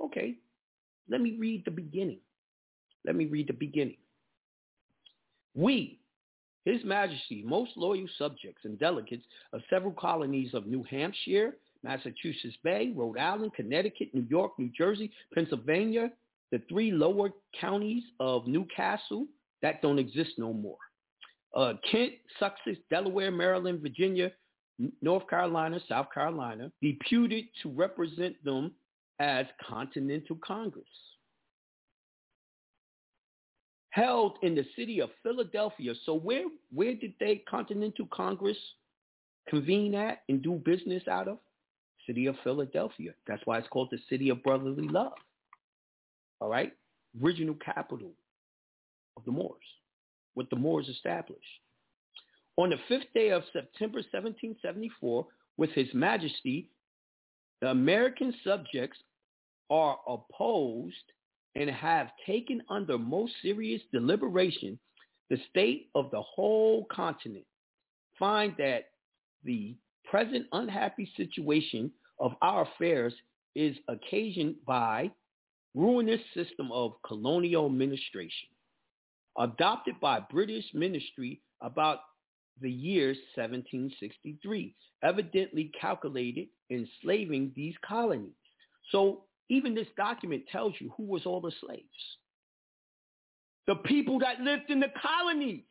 [0.02, 0.36] Okay.
[1.08, 2.18] Let me read the beginning.
[3.06, 3.96] Let me read the beginning.
[5.54, 5.98] We,
[6.64, 12.92] His Majesty, most loyal subjects and delegates of several colonies of New Hampshire, Massachusetts Bay,
[12.94, 16.10] Rhode Island, Connecticut, New York, New Jersey, Pennsylvania,
[16.51, 17.30] the three lower
[17.61, 19.26] counties of Newcastle
[19.62, 20.78] that don't exist no more.
[21.55, 24.30] Uh, Kent, Sussex, Delaware, Maryland, Virginia,
[25.03, 28.72] North Carolina, South Carolina, deputed to represent them
[29.18, 30.84] as Continental Congress.
[33.90, 35.94] Held in the city of Philadelphia.
[36.05, 38.59] So where where did they Continental Congress
[39.49, 41.38] convene at and do business out of?
[42.07, 43.12] City of Philadelphia.
[43.26, 45.14] That's why it's called the city of brotherly love.
[46.41, 46.72] All right?
[47.22, 48.12] Original capital
[49.16, 49.64] of the Moors,
[50.34, 51.43] what the Moors established.
[52.57, 55.26] On the fifth day of September 1774,
[55.57, 56.70] with His Majesty,
[57.61, 58.99] the American subjects
[59.70, 60.95] are opposed
[61.55, 64.78] and have taken under most serious deliberation
[65.30, 67.45] the state of the whole continent,
[68.18, 68.91] find that
[69.45, 73.12] the present unhappy situation of our affairs
[73.55, 75.11] is occasioned by
[75.74, 78.48] ruinous system of colonial administration
[79.38, 82.00] adopted by British ministry about
[82.60, 88.32] the year 1763, evidently calculated enslaving these colonies.
[88.90, 91.82] So even this document tells you who was all the slaves.
[93.66, 95.62] The people that lived in the colonies.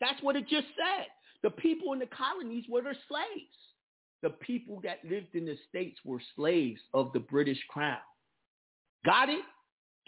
[0.00, 1.06] That's what it just said.
[1.42, 3.56] The people in the colonies were the slaves.
[4.22, 7.98] The people that lived in the states were slaves of the British crown.
[9.06, 9.44] Got it?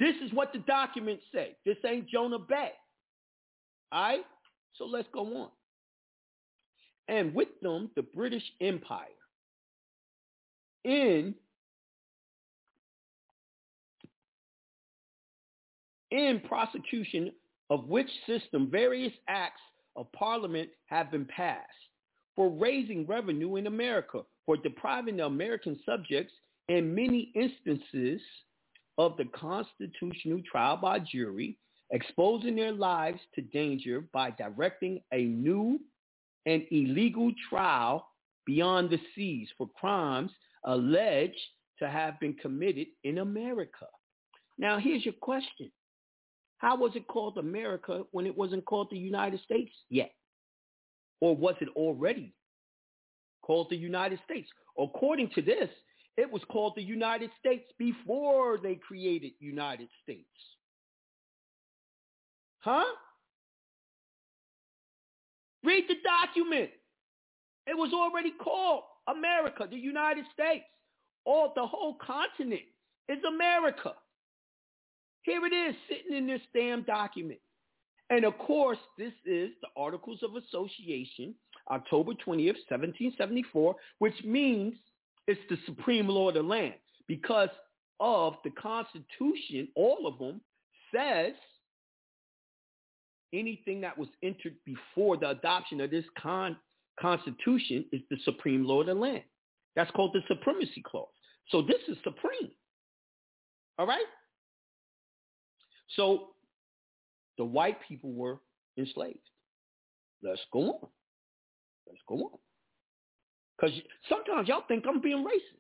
[0.00, 1.56] This is what the documents say.
[1.64, 2.72] This ain't Jonah Bey.
[3.92, 4.24] All right?
[4.74, 5.48] So let's go on.
[7.06, 9.06] And with them, the British Empire.
[10.84, 11.34] In
[16.10, 17.30] in prosecution
[17.70, 19.60] of which system various acts
[19.96, 21.66] of parliament have been passed
[22.34, 26.32] for raising revenue in America, for depriving the American subjects
[26.68, 28.20] in many instances
[28.98, 31.56] of the constitutional trial by jury,
[31.92, 35.80] exposing their lives to danger by directing a new
[36.46, 38.06] and illegal trial
[38.44, 40.30] beyond the seas for crimes
[40.64, 41.38] alleged
[41.78, 43.86] to have been committed in America.
[44.58, 45.70] Now, here's your question.
[46.58, 50.12] How was it called America when it wasn't called the United States yet?
[51.20, 52.34] Or was it already
[53.42, 54.48] called the United States?
[54.76, 55.68] According to this,
[56.18, 60.26] it was called the United States before they created United States.
[62.58, 62.82] Huh?
[65.62, 66.70] Read the document.
[67.68, 70.64] It was already called America, the United States.
[71.24, 72.62] All the whole continent
[73.08, 73.92] is America.
[75.22, 77.38] Here it is sitting in this damn document.
[78.10, 81.34] And of course, this is the Articles of Association,
[81.70, 84.74] October 20th, 1774, which means
[85.28, 86.74] it's the supreme law of the land
[87.06, 87.50] because
[88.00, 90.40] of the Constitution, all of them,
[90.92, 91.34] says
[93.32, 96.56] anything that was entered before the adoption of this con-
[96.98, 99.22] Constitution is the supreme law of the land.
[99.76, 101.06] That's called the Supremacy Clause.
[101.50, 102.50] So this is supreme.
[103.78, 104.04] All right?
[105.94, 106.30] So
[107.36, 108.38] the white people were
[108.76, 109.18] enslaved.
[110.22, 110.88] Let's go on.
[111.86, 112.38] Let's go on.
[113.58, 113.74] Because
[114.08, 115.58] sometimes y'all think I'm being racist.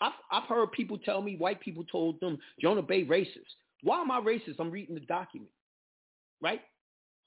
[0.00, 3.54] I've, I've heard people tell me, white people told them, Jonah Bey racist.
[3.82, 4.56] Why am I racist?
[4.58, 5.50] I'm reading the document,
[6.40, 6.60] right?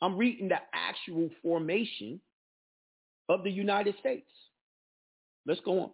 [0.02, 2.20] I'm reading the actual formation
[3.30, 4.30] of the United States.
[5.46, 5.90] Let's go on.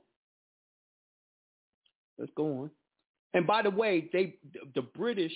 [2.17, 2.71] Let's go on.
[3.33, 4.35] And by the way, they
[4.75, 5.33] the British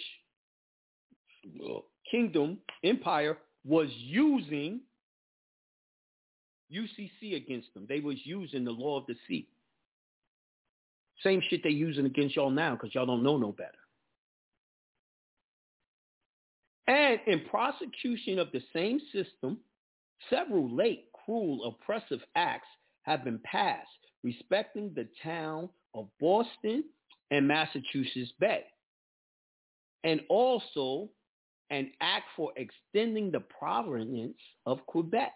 [1.65, 1.79] uh,
[2.09, 4.81] kingdom empire was using
[6.73, 7.85] UCC against them.
[7.87, 9.47] They was using the law of the sea.
[11.23, 13.71] Same shit they using against y'all now because y'all don't know no better.
[16.87, 19.59] And in prosecution of the same system,
[20.29, 22.67] several late, cruel, oppressive acts
[23.03, 23.87] have been passed
[24.23, 26.83] respecting the town of Boston
[27.31, 28.63] and Massachusetts Bay.
[30.03, 31.09] And also
[31.69, 35.33] an act for extending the province of Quebec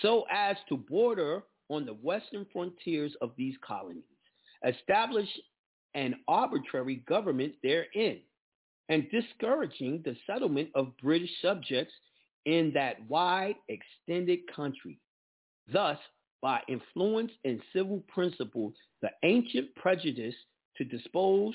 [0.00, 4.04] so as to border on the western frontiers of these colonies,
[4.66, 5.28] establish
[5.94, 8.20] an arbitrary government therein,
[8.88, 11.92] and discouraging the settlement of British subjects
[12.46, 14.98] in that wide extended country.
[15.72, 15.98] Thus,
[16.40, 20.34] by influence and civil principle, the ancient prejudice
[20.76, 21.54] to dispose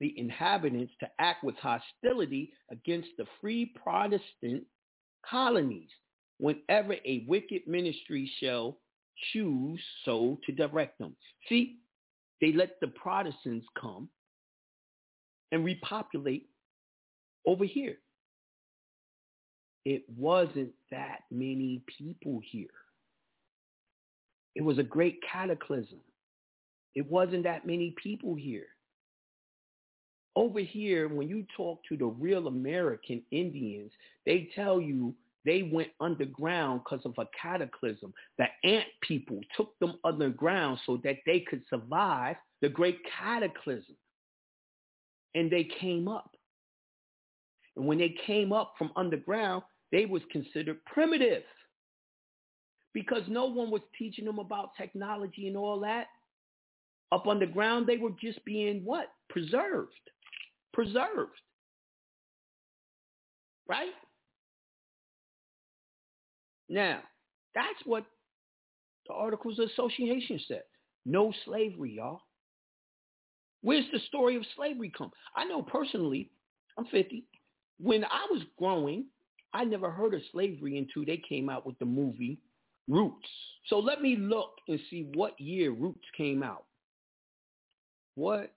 [0.00, 4.64] the inhabitants to act with hostility against the free Protestant
[5.28, 5.88] colonies
[6.38, 8.78] whenever a wicked ministry shall
[9.32, 11.14] choose so to direct them.
[11.48, 11.78] See,
[12.40, 14.08] they let the Protestants come
[15.52, 16.48] and repopulate
[17.46, 17.96] over here.
[19.84, 22.66] It wasn't that many people here.
[24.54, 26.00] It was a great cataclysm.
[26.94, 28.66] It wasn't that many people here.
[30.36, 33.92] Over here, when you talk to the real American Indians,
[34.26, 35.14] they tell you
[35.44, 38.12] they went underground because of a cataclysm.
[38.38, 43.96] The ant people took them underground so that they could survive the great cataclysm.
[45.34, 46.30] And they came up.
[47.76, 51.42] And when they came up from underground, they was considered primitive
[52.94, 56.06] because no one was teaching them about technology and all that.
[57.12, 59.08] Up underground, they were just being what?
[59.28, 59.92] Preserved.
[60.72, 61.32] Preserved.
[63.68, 63.92] Right?
[66.74, 67.02] Now,
[67.54, 68.04] that's what
[69.06, 70.64] the Articles of Association said.
[71.06, 72.22] No slavery, y'all.
[73.62, 75.12] Where's the story of slavery come?
[75.36, 76.32] I know personally,
[76.76, 77.24] I'm 50.
[77.78, 79.04] When I was growing,
[79.52, 82.40] I never heard of slavery until they came out with the movie
[82.88, 83.28] Roots.
[83.68, 86.64] So let me look and see what year Roots came out.
[88.16, 88.52] What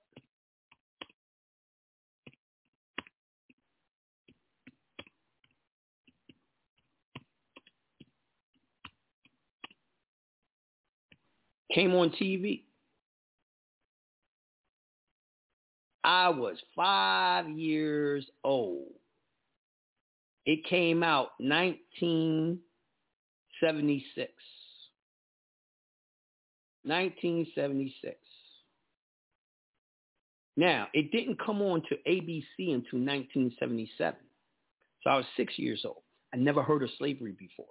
[11.77, 12.63] came on TV.
[16.03, 18.93] I was five years old.
[20.47, 24.31] It came out 1976.
[26.83, 28.15] 1976.
[30.55, 34.15] Now, it didn't come on to ABC until 1977.
[35.03, 36.01] So I was six years old.
[36.33, 37.67] I never heard of slavery before.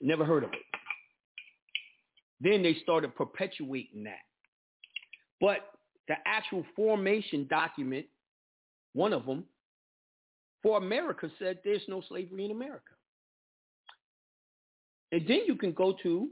[0.00, 0.60] Never heard of it.
[2.40, 4.24] Then they started perpetuating that.
[5.40, 5.58] But
[6.08, 8.06] the actual formation document,
[8.92, 9.44] one of them,
[10.62, 12.92] for America said there's no slavery in America.
[15.12, 16.28] And then you can go to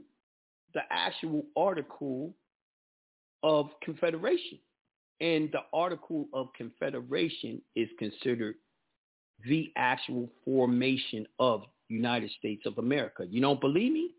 [0.73, 2.33] the actual article
[3.43, 4.59] of Confederation.
[5.21, 8.55] And the article of Confederation is considered
[9.47, 13.25] the actual formation of United States of America.
[13.29, 14.11] You don't believe me?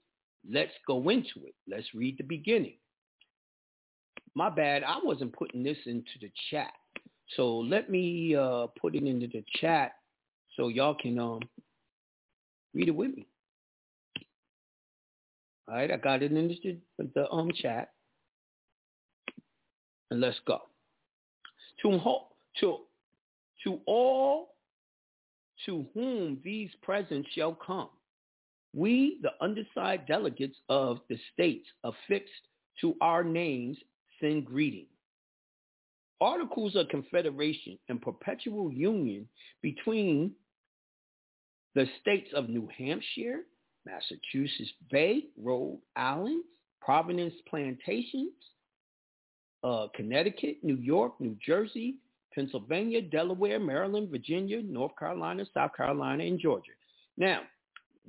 [0.51, 1.55] Let's go into it.
[1.68, 2.76] Let's read the beginning.
[4.34, 4.82] My bad.
[4.84, 6.72] I wasn't putting this into the chat.
[7.36, 9.92] So let me uh, put it into the chat
[10.57, 11.40] so y'all can um,
[12.74, 13.26] read it with me.
[15.68, 17.90] All right, I got it in the, the um chat.
[20.11, 20.61] And let's go.
[21.82, 22.01] To,
[22.61, 22.76] to,
[23.64, 24.55] to all
[25.64, 27.88] to whom these presents shall come,
[28.77, 32.33] we, the undersigned delegates of the states affixed
[32.83, 33.79] to our names,
[34.20, 34.87] send greeting.
[36.20, 39.27] Articles of Confederation and perpetual union
[39.62, 40.31] between
[41.74, 43.41] the states of New Hampshire,
[43.87, 46.45] Massachusetts Bay, Rhode Island,
[46.83, 48.33] Providence Plantations,
[49.64, 51.97] uh, Connecticut, New York, New Jersey,
[52.35, 56.72] Pennsylvania, Delaware, Maryland, Virginia, North Carolina, South Carolina, and Georgia.
[57.16, 57.41] Now,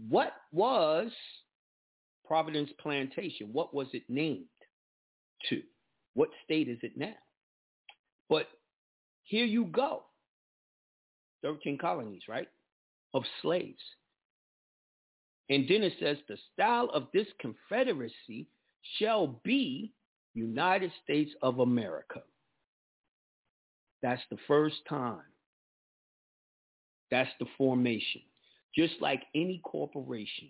[0.09, 1.11] what was
[2.25, 3.49] Providence Plantation?
[3.51, 4.45] What was it named
[5.49, 5.61] to?
[6.13, 7.15] What state is it now?
[8.29, 8.47] But
[9.23, 10.03] here you go.
[11.43, 12.47] 13 colonies, right?
[13.13, 13.81] Of slaves.
[15.49, 18.47] And then it says the style of this confederacy
[18.99, 19.93] shall be
[20.33, 22.21] United States of America.
[24.01, 25.21] That's the first time.
[27.09, 28.21] That's the formation.
[28.77, 30.49] Just like any corporation,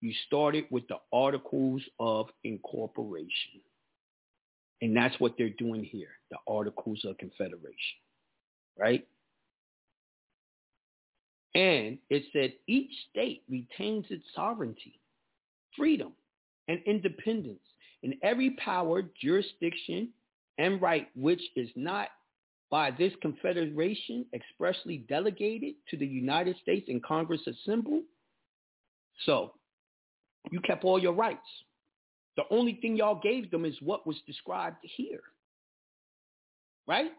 [0.00, 3.60] you started with the Articles of Incorporation.
[4.80, 7.98] And that's what they're doing here, the Articles of Confederation,
[8.76, 9.06] right?
[11.54, 14.98] And it said each state retains its sovereignty,
[15.76, 16.12] freedom,
[16.68, 17.60] and independence
[18.02, 20.08] in every power, jurisdiction,
[20.58, 22.08] and right which is not
[22.72, 28.02] by this confederation expressly delegated to the United States and Congress assembled.
[29.26, 29.52] So
[30.50, 31.46] you kept all your rights.
[32.38, 35.20] The only thing y'all gave them is what was described here.
[36.88, 37.12] Right?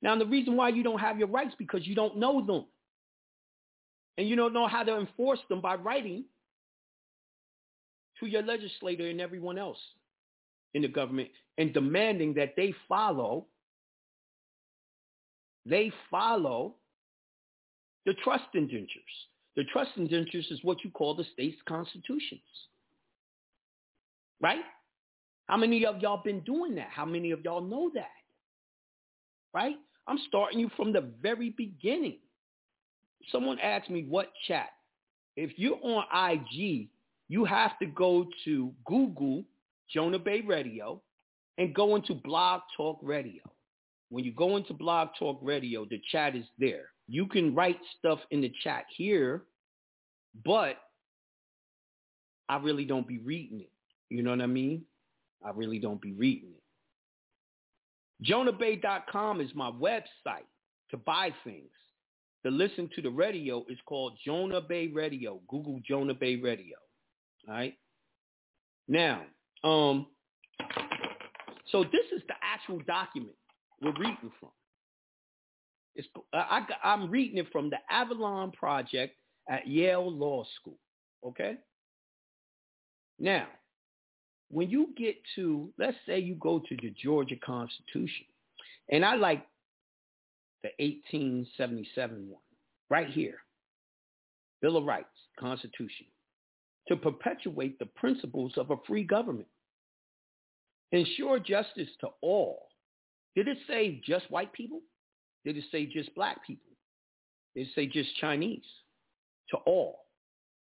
[0.00, 2.64] Now, the reason why you don't have your rights because you don't know them.
[4.16, 6.24] And you don't know how to enforce them by writing
[8.20, 9.78] to your legislator and everyone else
[10.72, 13.48] in the government and demanding that they follow
[15.66, 16.74] they follow
[18.06, 19.02] the trust indentures.
[19.56, 22.40] The trust indentures is what you call the state's constitutions.
[24.40, 24.60] Right?
[25.46, 26.88] How many of y'all been doing that?
[26.90, 28.10] How many of y'all know that?
[29.52, 29.76] Right?
[30.06, 32.18] I'm starting you from the very beginning.
[33.30, 34.70] Someone asked me what chat.
[35.36, 36.88] If you're on IG,
[37.28, 39.44] you have to go to Google
[39.92, 41.00] Jonah Bey Radio
[41.58, 43.42] and go into Blog Talk Radio.
[44.10, 46.90] When you go into Blog Talk Radio, the chat is there.
[47.08, 49.42] You can write stuff in the chat here,
[50.44, 50.76] but
[52.48, 53.70] I really don't be reading it.
[54.10, 54.82] You know what I mean?
[55.44, 56.62] I really don't be reading it.
[58.30, 60.46] JonahBey.com is my website
[60.90, 61.70] to buy things.
[62.44, 65.40] To listen to the radio is called Jonah Bey Radio.
[65.48, 66.76] Google Jonah Bey Radio.
[67.48, 67.74] All right.
[68.86, 69.22] Now,
[69.62, 70.06] um,
[71.72, 73.34] so this is the actual document
[73.80, 74.50] we're reading from.
[75.94, 79.16] It's, I, I'm reading it from the Avalon Project
[79.48, 80.78] at Yale Law School.
[81.24, 81.56] Okay.
[83.18, 83.46] Now,
[84.50, 88.26] when you get to, let's say you go to the Georgia Constitution,
[88.90, 89.46] and I like
[90.62, 92.40] the 1877 one
[92.90, 93.38] right here,
[94.60, 95.06] Bill of Rights,
[95.38, 96.06] Constitution,
[96.88, 99.48] to perpetuate the principles of a free government.
[100.92, 102.66] Ensure justice to all.
[103.34, 104.80] Did it say just white people?
[105.44, 106.72] Did it say just black people?
[107.54, 108.64] Did it say just Chinese?
[109.50, 110.06] To all.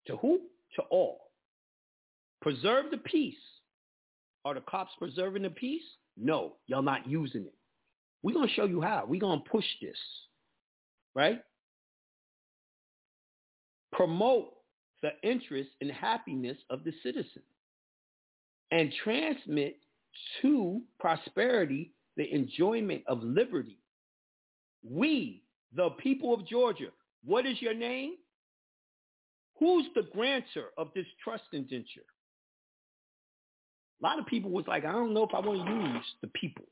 [0.06, 0.40] To who?
[0.76, 1.30] To all.
[2.42, 3.34] Preserve the peace.
[4.44, 5.82] Are the cops preserving the peace?
[6.16, 7.54] No, y'all not using it.
[8.22, 9.04] We're going to show you how.
[9.06, 9.96] We're going to push this.
[11.14, 11.40] Right?
[13.92, 14.52] Promote
[15.02, 17.42] the interest and happiness of the citizen
[18.70, 19.78] and transmit
[20.42, 23.78] to prosperity the enjoyment of liberty.
[24.82, 25.42] We,
[25.74, 26.88] the people of Georgia,
[27.24, 28.14] what is your name?
[29.58, 32.04] Who's the grantor of this trust indenture?
[34.00, 36.28] A lot of people was like, I don't know if I want to use the
[36.28, 36.66] people.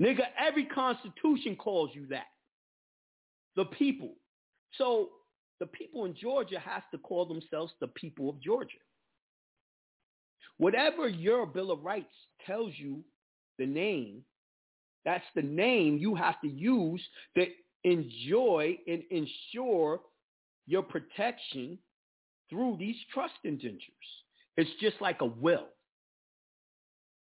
[0.00, 2.26] Nigga, every constitution calls you that.
[3.56, 4.14] The people.
[4.78, 5.10] So
[5.60, 8.78] the people in Georgia has to call themselves the people of Georgia.
[10.58, 12.14] Whatever your Bill of Rights
[12.46, 13.04] tells you
[13.58, 14.22] the name,
[15.04, 17.02] that's the name you have to use
[17.36, 17.46] to
[17.84, 20.00] enjoy and ensure
[20.66, 21.78] your protection
[22.48, 23.82] through these trust indentures.
[24.56, 25.66] It's just like a will.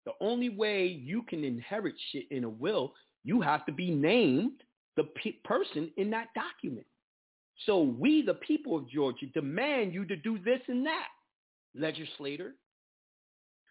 [0.04, 2.92] The only way you can inherit shit in a will,
[3.22, 4.62] you have to be named
[4.96, 6.86] the pe- person in that document.
[7.66, 11.06] So we, the people of Georgia, demand you to do this and that,
[11.74, 12.54] legislator.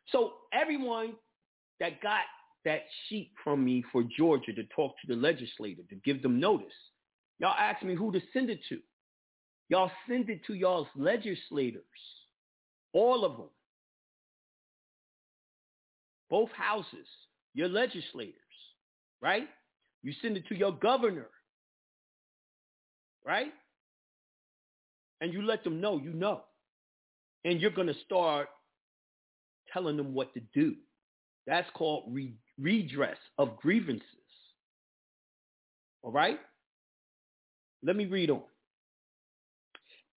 [0.10, 1.14] So everyone
[1.80, 2.22] that got
[2.66, 6.68] that sheet from me for Georgia to talk to the legislator, to give them notice,
[7.39, 8.80] y'all ask me who to send it to.
[9.70, 11.84] Y'all send it to y'all's legislators,
[12.93, 13.49] all of them
[16.34, 17.05] both houses,
[17.53, 18.34] your legislators,
[19.22, 19.47] right?
[20.01, 21.30] You send it to your governor,
[23.24, 23.53] right?
[25.22, 26.41] And you let them know you know.
[27.45, 28.47] And you're going to start
[29.72, 30.74] telling them what to do.
[31.45, 34.08] That's called re- redress of grievances.
[36.01, 36.39] All right?
[37.84, 38.43] Let me read on.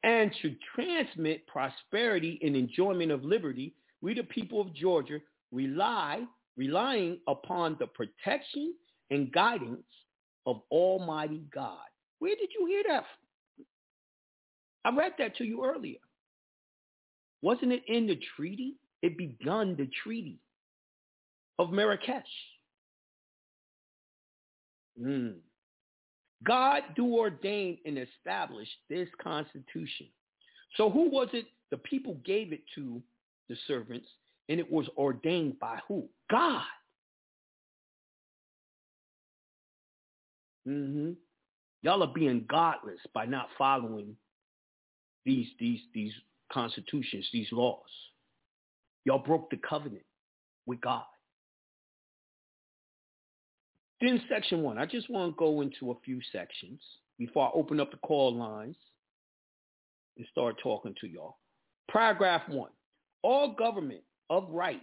[0.04, 5.18] And to transmit prosperity and enjoyment of liberty, we the people of Georgia
[5.50, 6.22] rely,
[6.56, 8.74] relying upon the protection
[9.10, 9.86] and guidance
[10.46, 11.78] of Almighty God.
[12.18, 13.04] Where did you hear that
[14.84, 15.98] I read that to you earlier.
[17.42, 18.76] Wasn't it in the treaty?
[19.02, 20.38] It begun the treaty
[21.58, 22.22] of Marrakesh.
[25.00, 25.34] Mm.
[26.44, 30.06] God do ordain and establish this constitution.
[30.76, 33.02] So who was it the people gave it to
[33.48, 34.06] the servants
[34.48, 36.08] and it was ordained by who?
[36.30, 36.62] God.
[40.68, 41.12] Mm-hmm.
[41.82, 44.16] Y'all are being godless by not following
[45.24, 46.12] these these these
[46.52, 47.80] constitutions, these laws.
[49.04, 50.04] Y'all broke the covenant
[50.66, 51.04] with God.
[54.00, 56.80] Then section one, I just want to go into a few sections
[57.18, 58.76] before I open up the call lines
[60.16, 61.36] and start talking to y'all.
[61.90, 62.70] Paragraph one,
[63.22, 64.82] all government of right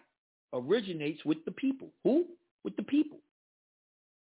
[0.54, 1.90] originates with the people.
[2.04, 2.26] Who?
[2.64, 3.20] With the people.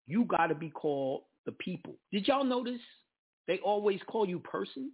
[0.07, 1.95] You got to be called the people.
[2.13, 2.81] Did y'all notice
[3.47, 4.91] they always call you person?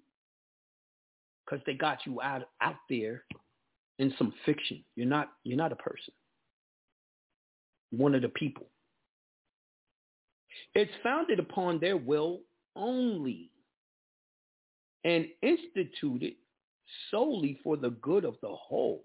[1.45, 3.25] Because they got you out out there
[3.99, 4.85] in some fiction.
[4.95, 6.13] You're not you're not a person.
[7.91, 8.67] You're one of the people.
[10.75, 12.41] It's founded upon their will
[12.77, 13.51] only
[15.05, 16.35] and instituted
[17.11, 19.05] solely for the good of the whole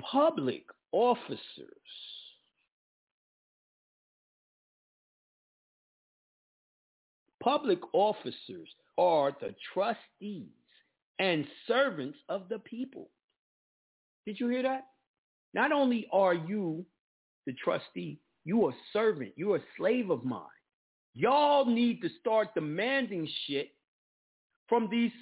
[0.00, 1.68] public officers
[7.40, 10.48] public officers are the trustees
[11.18, 13.08] and servants of the people.
[14.26, 14.86] Did you hear that?
[15.54, 16.84] Not only are you
[17.46, 18.18] the trustee,
[18.48, 20.40] you a servant, you're a slave of mine.
[21.12, 23.72] Y'all need to start demanding shit
[24.70, 25.12] from these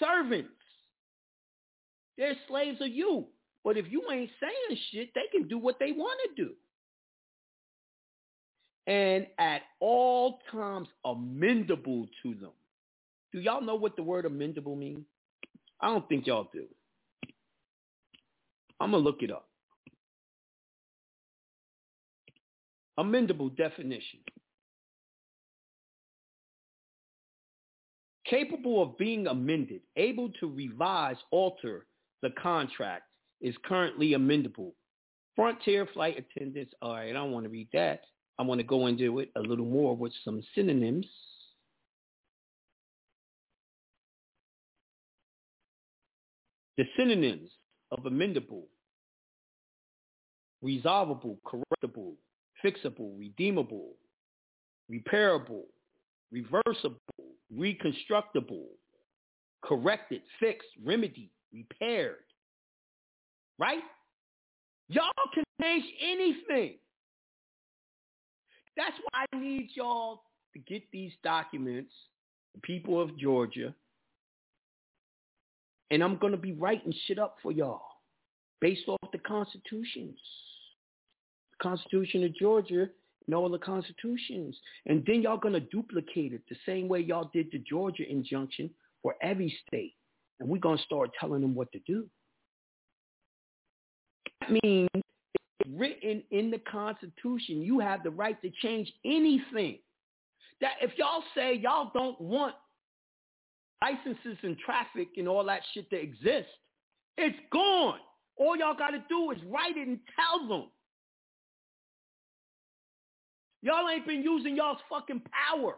[0.00, 0.50] servants.
[2.18, 3.26] They're slaves of you.
[3.62, 6.50] But if you ain't saying shit, they can do what they want to do.
[8.88, 12.50] And at all times amendable to them.
[13.32, 15.04] Do y'all know what the word amendable means?
[15.80, 16.64] I don't think y'all do.
[18.80, 19.48] I'm going to look it up.
[22.98, 24.20] Amendable definition.
[28.26, 31.86] Capable of being amended, able to revise, alter
[32.22, 33.04] the contract,
[33.40, 34.72] is currently amendable.
[35.34, 38.02] Frontier flight attendants, all right, I don't want to read that.
[38.38, 41.06] I want to go into it a little more with some synonyms.
[46.78, 47.50] The synonyms
[47.90, 48.64] of amendable,
[50.62, 52.14] resolvable, correctable,
[52.64, 53.92] fixable, redeemable,
[54.90, 55.64] repairable,
[56.30, 56.98] reversible,
[57.54, 58.66] reconstructible,
[59.62, 62.16] corrected, fixed, remedy, repaired.
[63.58, 63.82] Right?
[64.88, 66.74] Y'all can change anything.
[68.76, 70.22] That's why I need y'all
[70.54, 71.92] to get these documents,
[72.54, 73.74] the people of Georgia,
[75.90, 77.82] and I'm going to be writing shit up for y'all
[78.60, 80.18] based off the constitutions.
[81.62, 82.88] Constitution of Georgia
[83.26, 84.56] and all the constitutions.
[84.86, 88.70] And then y'all going to duplicate it the same way y'all did the Georgia injunction
[89.02, 89.94] for every state.
[90.40, 92.06] And we're going to start telling them what to do.
[94.40, 97.62] That means it's written in the Constitution.
[97.62, 99.78] You have the right to change anything.
[100.60, 102.54] That if y'all say y'all don't want
[103.82, 106.48] licenses and traffic and all that shit to exist,
[107.16, 107.98] it's gone.
[108.36, 110.68] All y'all got to do is write it and tell them.
[113.62, 115.76] Y'all ain't been using y'all's fucking power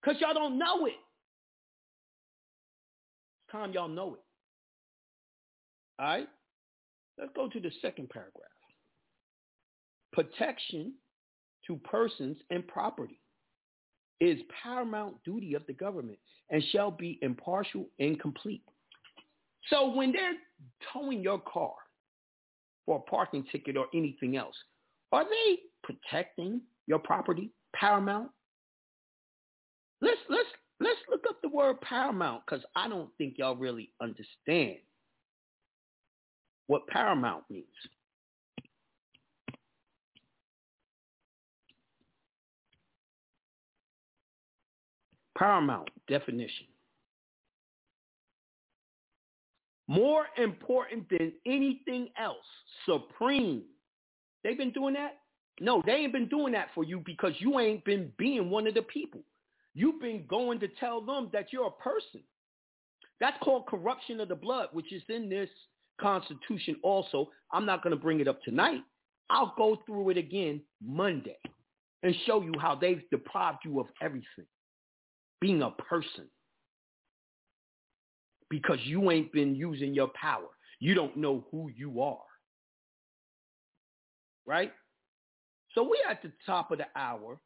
[0.00, 0.94] because y'all don't know it.
[3.42, 4.20] It's time y'all know it.
[5.98, 6.28] All right?
[7.18, 8.46] Let's go to the second paragraph.
[10.12, 10.94] Protection
[11.66, 13.20] to persons and property
[14.20, 16.18] is paramount duty of the government
[16.50, 18.62] and shall be impartial and complete.
[19.68, 20.34] So when they're
[20.92, 21.74] towing your car
[22.86, 24.54] for a parking ticket or anything else,
[25.12, 28.30] are they protecting your property paramount?
[30.02, 30.48] Let's let's
[30.80, 34.78] let's look up the word paramount because I don't think y'all really understand
[36.66, 37.66] what paramount means.
[45.38, 46.66] Paramount definition.
[49.86, 52.36] More important than anything else,
[52.84, 53.62] supreme.
[54.42, 55.19] They've been doing that?
[55.60, 58.74] No, they ain't been doing that for you because you ain't been being one of
[58.74, 59.20] the people.
[59.74, 62.22] You've been going to tell them that you're a person.
[63.20, 65.50] That's called corruption of the blood, which is in this
[66.00, 67.28] Constitution also.
[67.52, 68.80] I'm not going to bring it up tonight.
[69.28, 71.36] I'll go through it again Monday
[72.02, 74.46] and show you how they've deprived you of everything
[75.40, 76.26] being a person
[78.48, 80.48] because you ain't been using your power.
[80.80, 82.18] You don't know who you are.
[84.46, 84.72] Right?
[85.74, 87.40] So we at the top of the hour.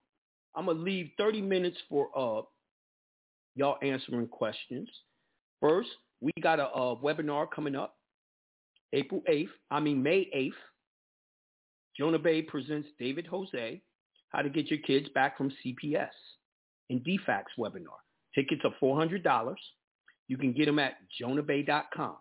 [0.57, 2.43] I'm going to leave 30 minutes for uh
[3.57, 4.89] y'all answering questions.
[5.61, 5.89] First,
[6.21, 7.97] we got a, a webinar coming up
[8.93, 10.53] April 8th, I mean May 8th.
[11.99, 13.81] Jonah Bey presents David Jose,
[14.31, 16.09] How to Get Your Kids Back from CPS
[16.91, 18.01] and DFACS webinar.
[18.35, 19.55] Tickets are $400.
[20.29, 22.17] You can get them at jonahbey.com.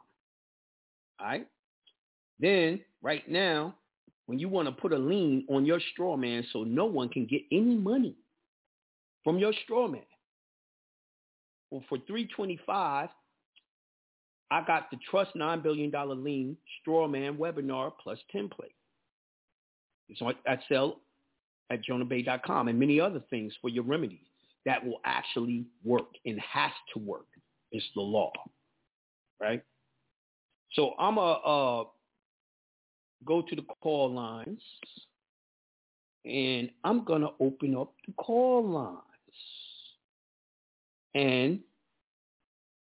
[1.19, 1.47] All right.
[2.39, 3.75] Then right now,
[4.25, 7.25] when you want to put a lien on your straw man so no one can
[7.25, 8.15] get any money
[9.23, 10.01] from your straw man.
[11.71, 13.09] Well, for 325,
[14.51, 15.91] I got the Trust $9 billion
[16.23, 18.75] lien straw man webinar plus template.
[20.09, 20.99] It's on at sell
[21.71, 24.19] at jonahbey.com and many other things for your remedies
[24.65, 27.25] that will actually work and has to work.
[27.71, 28.31] It's the law,
[29.41, 29.63] right?
[30.73, 31.83] So I'm a, uh,
[33.25, 34.61] go to the call lines,
[36.25, 38.99] and I'm going to open up the call lines.
[41.15, 41.59] And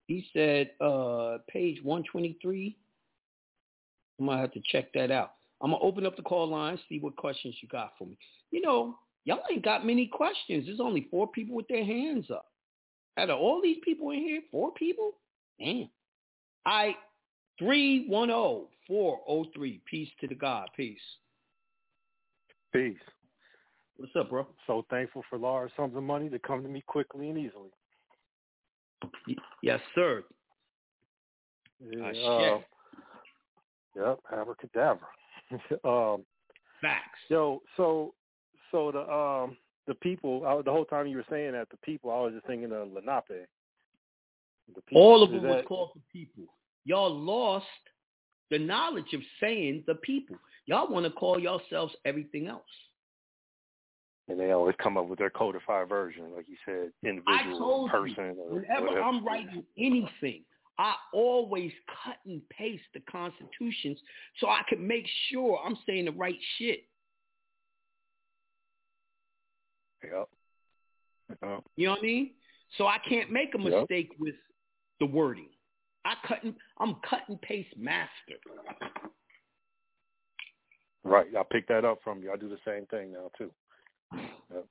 [0.06, 2.76] he said, uh, page 123,
[4.18, 5.34] I'm gonna have to check that out.
[5.62, 8.18] I'm gonna open up the call line, see what questions you got for me.
[8.50, 10.66] You know, y'all ain't got many questions.
[10.66, 12.46] There's only four people with their hands up.
[13.18, 15.12] Out of all these people in here, four people?
[15.58, 15.88] Damn.
[16.66, 16.96] I
[17.60, 19.80] 310-403.
[19.88, 20.68] Peace to the God.
[20.76, 20.98] Peace.
[22.72, 22.96] Peace.
[23.96, 24.46] What's up, bro?
[24.66, 27.70] So thankful for large sums of money to come to me quickly and easily.
[29.62, 30.24] Yes, sir.
[31.80, 32.60] Yeah, uh,
[33.96, 35.08] yep, abracadabra.
[35.84, 36.24] um,
[36.80, 37.18] Facts.
[37.28, 38.14] Yo, so
[38.70, 39.56] so the um
[39.86, 42.46] the people I, the whole time you were saying that the people I was just
[42.46, 43.46] thinking of Lenape.
[44.94, 46.44] All of it was called the people.
[46.84, 47.66] Y'all lost
[48.50, 50.36] the knowledge of saying the people.
[50.66, 52.62] Y'all want to call yourselves everything else.
[54.28, 58.36] And they always come up with their codified version, like you said, individual person.
[58.36, 60.44] You, whenever I'm writing anything,
[60.78, 61.72] I always
[62.04, 63.98] cut and paste the constitutions
[64.38, 66.84] so I can make sure I'm saying the right shit.
[70.04, 70.28] Yep.
[71.42, 71.64] yep.
[71.76, 72.30] You know what I mean?
[72.78, 74.20] So I can't make a mistake yep.
[74.20, 74.34] with
[75.00, 75.48] the wording.
[76.04, 78.08] I cut and I'm cut and paste master.
[81.04, 81.26] Right.
[81.38, 82.32] I picked that up from you.
[82.32, 83.50] I do the same thing now too.
[84.52, 84.66] Yep.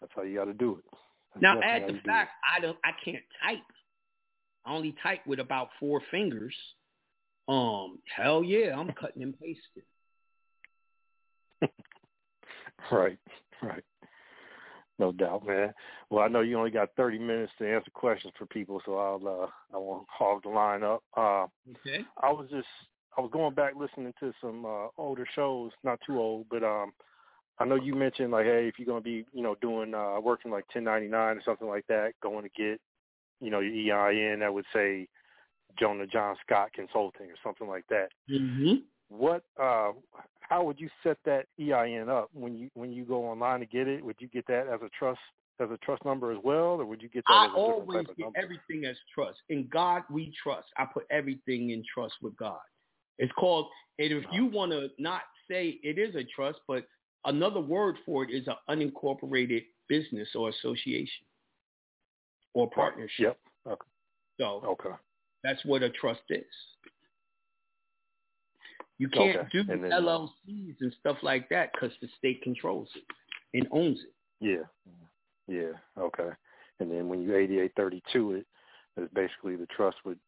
[0.00, 0.84] That's how you got to do it.
[1.34, 3.58] That's now add the fact I don't I can't type.
[4.66, 6.54] I only type with about four fingers.
[7.48, 9.82] Um, hell yeah, I'm cutting and pasting.
[12.90, 13.18] right,
[13.62, 13.84] right.
[14.98, 15.72] No doubt, man.
[16.08, 19.42] Well, I know you only got 30 minutes to answer questions for people, so I'll
[19.42, 21.02] uh I won't hog the line up.
[21.16, 22.04] Uh okay.
[22.22, 22.68] I was just
[23.16, 26.92] I was going back listening to some uh older shows, not too old, but um
[27.58, 30.50] I know you mentioned like, hey, if you're gonna be, you know, doing uh working
[30.50, 32.80] like 1099 or something like that, going to get
[33.40, 35.06] you know, your EIN that would say
[35.78, 38.08] Jonah John Scott Consulting or something like that.
[38.30, 38.74] Mm-hmm.
[39.08, 39.92] What uh
[40.40, 43.88] how would you set that EIN up when you when you go online to get
[43.88, 44.04] it?
[44.04, 45.20] Would you get that as a trust
[45.60, 48.06] as a trust number as well, or would you get that I as a always
[48.08, 48.38] get number?
[48.38, 49.38] everything as trust.
[49.48, 50.66] In God we trust.
[50.76, 52.58] I put everything in trust with God.
[53.18, 56.86] It's called and if you want to not say it is a trust, but
[57.24, 61.24] another word for it is an unincorporated business or association
[62.54, 63.18] or partnership.
[63.18, 63.38] Yep.
[63.68, 63.86] Okay.
[64.40, 64.96] So okay.
[65.42, 66.44] that's what a trust is.
[68.98, 69.48] You can't okay.
[69.52, 73.02] do then, LLCs uh, and stuff like that because the state controls it
[73.58, 74.14] and owns it.
[74.40, 74.64] Yeah.
[75.48, 75.72] Yeah.
[75.98, 76.30] Okay.
[76.80, 78.46] And then when you 8832 it,
[78.96, 80.18] it's basically the trust would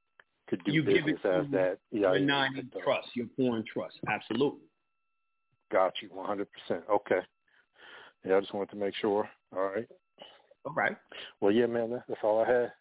[0.48, 1.78] could do you business give it as that.
[1.90, 3.96] Your nine trust, your foreign trust.
[4.08, 4.66] Absolutely.
[5.72, 6.08] Got you.
[6.10, 6.46] 100%.
[6.70, 7.20] Okay.
[8.24, 9.28] Yeah, I just wanted to make sure.
[9.54, 9.86] All right.
[10.64, 10.96] All right.
[11.40, 12.72] Well, yeah, man, that's all I had.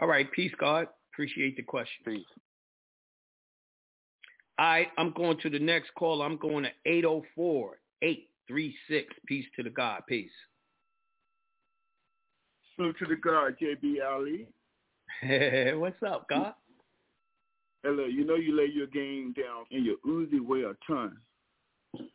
[0.00, 0.30] All right.
[0.32, 0.86] Peace, God.
[1.12, 2.04] Appreciate the question.
[2.04, 2.24] Peace.
[4.62, 4.88] All right.
[4.96, 6.22] I'm going to the next call.
[6.22, 9.14] I'm going to 804 836.
[9.26, 10.02] Peace to the God.
[10.08, 10.30] Peace.
[12.76, 14.46] Salute to the God, JB Ali.
[15.20, 16.54] Hey, what's up, God?
[17.82, 18.04] Hello.
[18.04, 21.16] You know you lay your game down in your Uzi weigh a ton.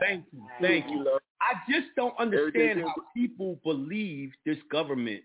[0.00, 0.46] Thank you.
[0.62, 1.04] Thank you.
[1.04, 1.20] Love.
[1.42, 5.24] I just don't understand how people believe this government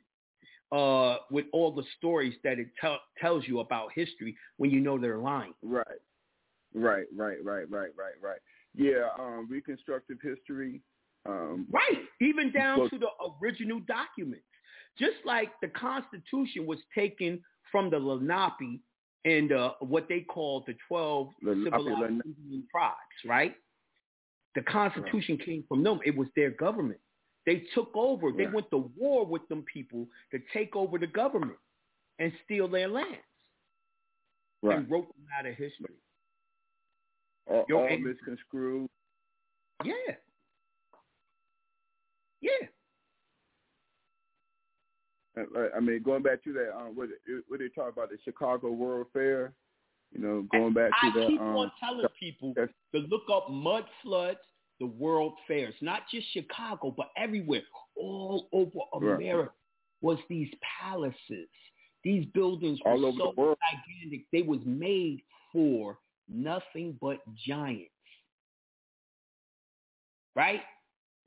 [0.73, 4.97] uh, with all the stories that it tell, tells you about history when you know
[4.97, 5.53] they're lying.
[5.63, 5.85] Right.
[6.77, 8.39] Right, right, right, right, right, right.
[8.75, 10.81] Yeah, um, reconstructive history.
[11.27, 13.07] Um, right, even down to the
[13.41, 14.45] original documents.
[14.97, 18.81] Just like the Constitution was taken from the Lenape
[19.25, 22.25] and uh, what they called the 12 Lenape, civilized Lenape.
[22.25, 23.55] Indian tribes, right?
[24.55, 25.45] The Constitution right.
[25.45, 25.99] came from them.
[26.05, 26.99] It was their government.
[27.45, 28.31] They took over.
[28.31, 31.57] They went to war with them people to take over the government
[32.19, 33.17] and steal their lands.
[34.61, 34.79] Right.
[34.79, 35.95] And wrote them out of history.
[37.49, 38.89] All, Yo, all misconstrued.
[39.83, 39.93] Yeah.
[42.41, 42.67] Yeah.
[45.75, 47.09] I mean, going back to that, um, what,
[47.47, 49.53] what they talk about the Chicago World Fair,
[50.11, 51.25] you know, going back I to that.
[51.25, 54.39] I keep um, on telling people to look up mud floods,
[54.79, 57.61] the World Fairs, not just Chicago, but everywhere,
[57.95, 59.49] all over America, right.
[60.01, 60.49] was these
[60.81, 61.49] palaces.
[62.03, 63.57] These buildings were all over so the world.
[63.71, 64.25] gigantic.
[64.31, 65.21] They was made
[65.51, 65.97] for
[66.29, 67.91] nothing but giants,
[70.35, 70.61] right?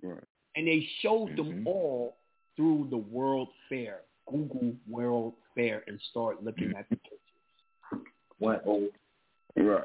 [0.03, 0.25] Right.
[0.57, 1.49] And they showed mm-hmm.
[1.49, 2.17] them all
[2.57, 4.01] through the World Fair.
[4.31, 6.77] Google World Fair and start looking mm-hmm.
[6.79, 8.07] at the pictures.
[8.39, 8.87] What over.
[9.57, 9.85] Right.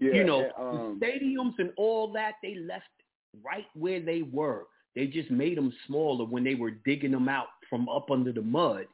[0.00, 2.84] Yeah, you know, um, the stadiums and all that, they left
[3.42, 4.64] right where they were.
[4.94, 8.42] They just made them smaller when they were digging them out from up under the
[8.42, 8.86] mud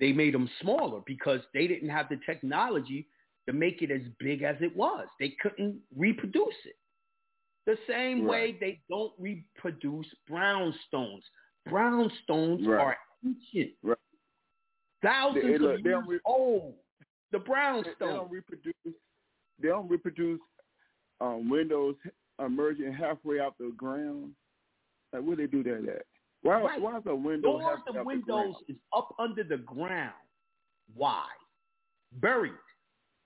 [0.00, 3.08] they made them smaller because they didn't have the technology
[3.46, 5.06] to make it as big as it was.
[5.20, 6.76] They couldn't reproduce it.
[7.64, 8.30] The same Right.
[8.30, 11.22] way they don't reproduce brownstones.
[11.68, 12.80] Brownstones Right.
[12.80, 13.72] are ancient.
[13.82, 13.98] Right.
[15.02, 16.78] Thousands They- of look, they years re- old.
[17.32, 17.94] The They, brownstone.
[17.98, 18.74] they don't reproduce.
[19.58, 20.40] They don't reproduce
[21.20, 21.96] um, windows
[22.38, 24.34] emerging halfway out the ground.
[25.12, 26.06] Like where they do that at?
[26.46, 26.60] Why?
[26.62, 26.80] Right.
[26.80, 30.12] Why is a window halfway and windows the is up under the ground.
[30.94, 31.24] Why?
[32.20, 32.52] Buried.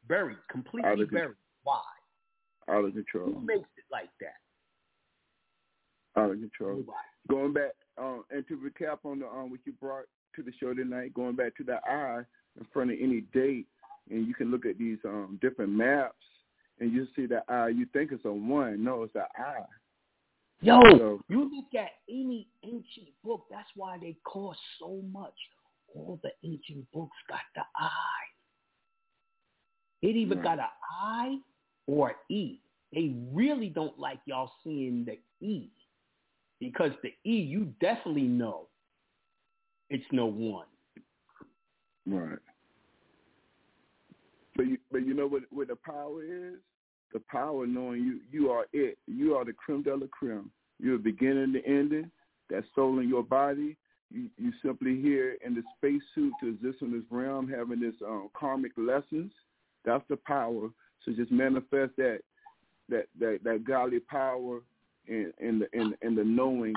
[0.09, 0.39] Buried.
[0.51, 1.21] Completely of control.
[1.21, 1.37] buried.
[1.63, 1.81] Why?
[2.69, 3.41] Out of Who control.
[3.41, 6.21] makes it like that?
[6.21, 6.77] Out of control.
[6.77, 6.97] Nobody.
[7.29, 10.05] Going back um, and to recap on the um, what you brought
[10.37, 12.23] to the show tonight, going back to the eye
[12.59, 13.67] in front of any date,
[14.11, 16.15] and you can look at these um, different maps,
[16.81, 17.69] and you see the eye.
[17.69, 19.65] You think it's a one, no, it's an eye.
[20.63, 25.35] Yo, So- you look at any ancient book, that's why they cost so much.
[25.95, 28.27] All the ancient books got the I.
[30.03, 30.45] It even Right.
[30.45, 31.43] got an I
[31.87, 32.61] or an E.
[32.93, 35.71] They really don't like y'all seeing the E.
[36.59, 38.69] Because the E, you definitely know
[39.89, 40.69] it's no one.
[42.07, 42.39] Right.
[44.57, 46.61] But you, but you know what what the power is?
[47.13, 48.99] The power knowing you you are it.
[49.07, 50.51] You are the creme de la creme.
[50.79, 52.11] You're the beginning, the ending.
[52.51, 53.77] That soul in your body.
[54.11, 58.29] You you simply here in the spacesuit to exist in this realm, having this um,
[58.35, 59.33] karmic lessons.
[59.85, 60.69] That's the power.
[61.05, 62.21] So just manifest that
[62.89, 64.61] that that, that godly power
[65.09, 66.75] and in the and, in the knowing.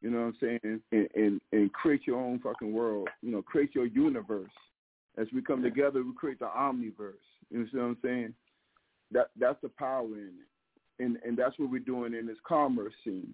[0.00, 0.80] You know what I'm saying?
[0.92, 3.08] And, and and create your own fucking world.
[3.22, 4.50] You know, create your universe
[5.18, 7.14] as we come together, we create the omniverse.
[7.50, 8.34] You know what I'm saying?
[9.12, 12.92] That that's the power in it, and and that's what we're doing in this commerce
[13.04, 13.32] scene.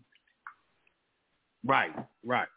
[1.66, 1.93] Right,
[2.25, 2.49] right.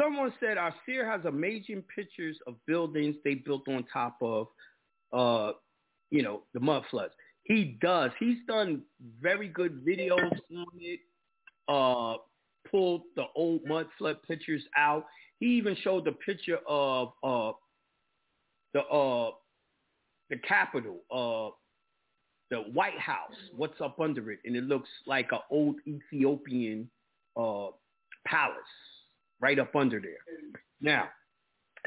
[0.00, 4.46] Someone said our seer has amazing pictures of buildings they built on top of,
[5.12, 5.52] uh,
[6.10, 7.14] you know, the mud floods.
[7.44, 8.10] He does.
[8.20, 8.82] He's done
[9.20, 11.00] very good videos on it.
[11.68, 12.18] Uh,
[12.70, 15.06] pulled the old mud flood pictures out.
[15.40, 17.52] He even showed the picture of uh,
[18.74, 19.30] the uh,
[20.30, 21.54] the Capitol, uh,
[22.50, 23.34] the White House.
[23.56, 26.90] What's up under it, and it looks like an old Ethiopian
[27.36, 27.68] uh,
[28.26, 28.56] palace
[29.40, 30.18] right up under there.
[30.80, 31.08] Now,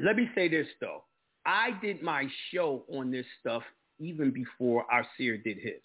[0.02, 1.04] let me say this though.
[1.46, 3.64] I did my show on this stuff
[4.00, 5.82] even before our seer did his.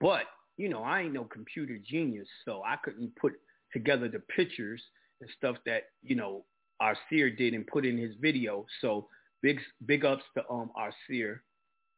[0.00, 0.24] But,
[0.56, 3.32] you know, I ain't no computer genius, so I couldn't put
[3.72, 4.82] together the pictures
[5.20, 6.44] and stuff that, you know,
[6.80, 8.66] our seer did and put in his video.
[8.80, 9.08] So
[9.42, 11.42] big big ups to um our seer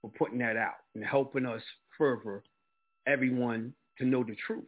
[0.04, 1.62] for putting that out and helping us
[1.96, 2.42] further
[3.06, 4.64] everyone to know the truth.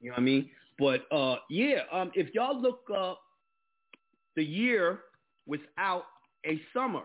[0.00, 0.50] You know what I mean?
[0.80, 3.20] But uh, yeah, um, if y'all look up
[4.34, 5.00] the year
[5.46, 6.06] without
[6.44, 7.04] a summer,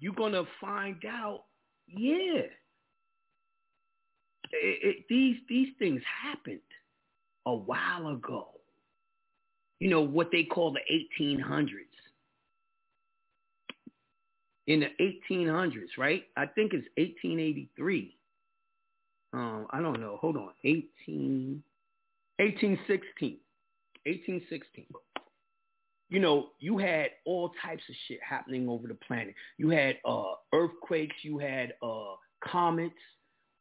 [0.00, 1.44] you're gonna find out.
[1.86, 2.52] Yeah, it,
[4.52, 6.58] it, these these things happened
[7.46, 8.48] a while ago.
[9.78, 10.80] You know what they call the
[11.20, 11.68] 1800s.
[14.68, 16.22] In the 1800s, right?
[16.36, 18.18] I think it's 1883
[19.32, 20.16] um, I don't know.
[20.20, 20.50] Hold on.
[20.64, 21.62] 18,
[22.38, 23.38] 1816.
[24.06, 24.86] 1816.
[26.10, 29.34] You know, you had all types of shit happening over the planet.
[29.58, 32.94] You had uh, earthquakes, you had uh, comets,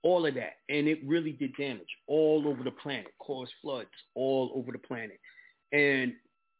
[0.03, 0.53] all of that.
[0.69, 5.19] And it really did damage all over the planet, caused floods all over the planet.
[5.73, 6.13] And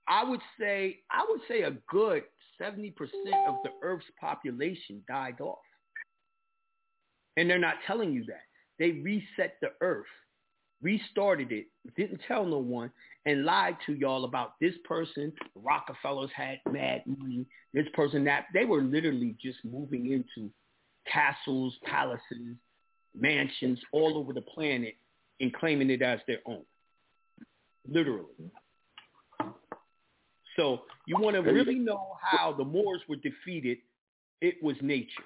[0.07, 2.23] I would say, I would say a good
[2.61, 2.93] 70%
[3.47, 5.59] of the Earth's population died off.
[7.35, 8.41] And they're not telling you that.
[8.79, 10.05] They reset the earth,
[10.81, 12.91] restarted it, didn't tell no one,
[13.25, 15.33] and lied to y'all about this person.
[15.55, 17.45] The Rockefellers had mad money.
[17.73, 20.51] This person that they were literally just moving into
[21.11, 22.55] castles, palaces,
[23.15, 24.95] mansions all over the planet
[25.39, 26.63] and claiming it as their own.
[27.87, 28.51] Literally.
[30.57, 33.77] So you want to really know how the Moors were defeated,
[34.41, 35.23] it was nature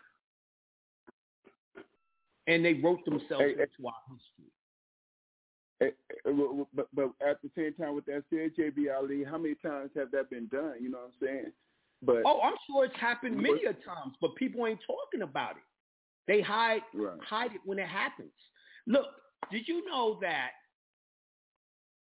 [2.48, 3.64] and they wrote themselves Hey, hey.
[3.64, 4.52] into our history.
[6.76, 10.12] But, but at the same time, with that said, JB Ali, how many times have
[10.12, 10.76] that been done?
[10.80, 11.52] You know what I'm saying?
[12.04, 15.64] But Oh, I'm sure it's happened many a times, but people ain't talking about it.
[16.28, 18.32] They hide right, hide it when it happens.
[18.86, 19.08] Look,
[19.52, 20.52] did you know that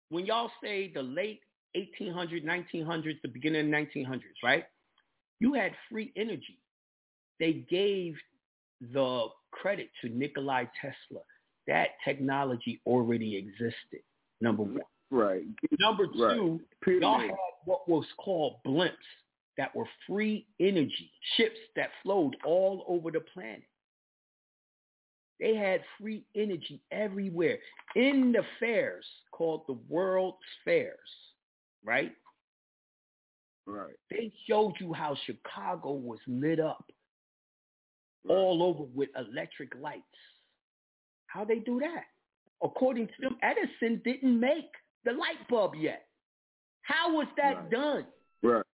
[0.09, 1.41] when y'all say the late
[1.75, 4.65] 1800s, 1900s, the beginning of 1900s, right?
[5.39, 6.57] You had free energy.
[7.39, 8.15] They gave
[8.93, 11.21] the credit to Nikolai Tesla.
[11.67, 14.01] That technology already existed,
[14.41, 14.81] number one.
[15.11, 15.43] Right.
[15.79, 17.03] Number two, Pyramid.
[17.03, 17.31] y'all had
[17.65, 18.91] what was called blimps
[19.57, 23.63] that were free energy, ships that flowed all over the planet.
[25.39, 27.57] They had free energy everywhere
[27.95, 30.97] in the fairs called the World's Fairs,
[31.83, 32.11] right?
[33.65, 33.93] Right.
[34.09, 36.85] They showed you how Chicago was lit up
[38.27, 40.03] all over with electric lights.
[41.27, 42.03] How they do that?
[42.63, 44.69] According to them, Edison didn't make
[45.05, 46.07] the light bulb yet.
[46.83, 47.69] How was that Right.
[47.69, 48.07] done?
[48.41, 48.65] Right.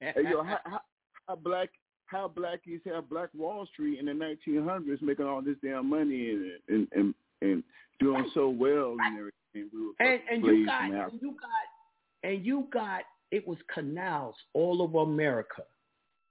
[0.00, 0.80] Hey, yo, how, how,
[1.28, 1.70] how black
[2.06, 6.52] how blackies have Black Wall Street in the 1900s making all this damn money and
[6.68, 7.64] and and, and
[7.98, 9.32] doing so well and everything.
[9.54, 14.34] We were and and you got and you got and you got it was canals
[14.52, 15.62] all over America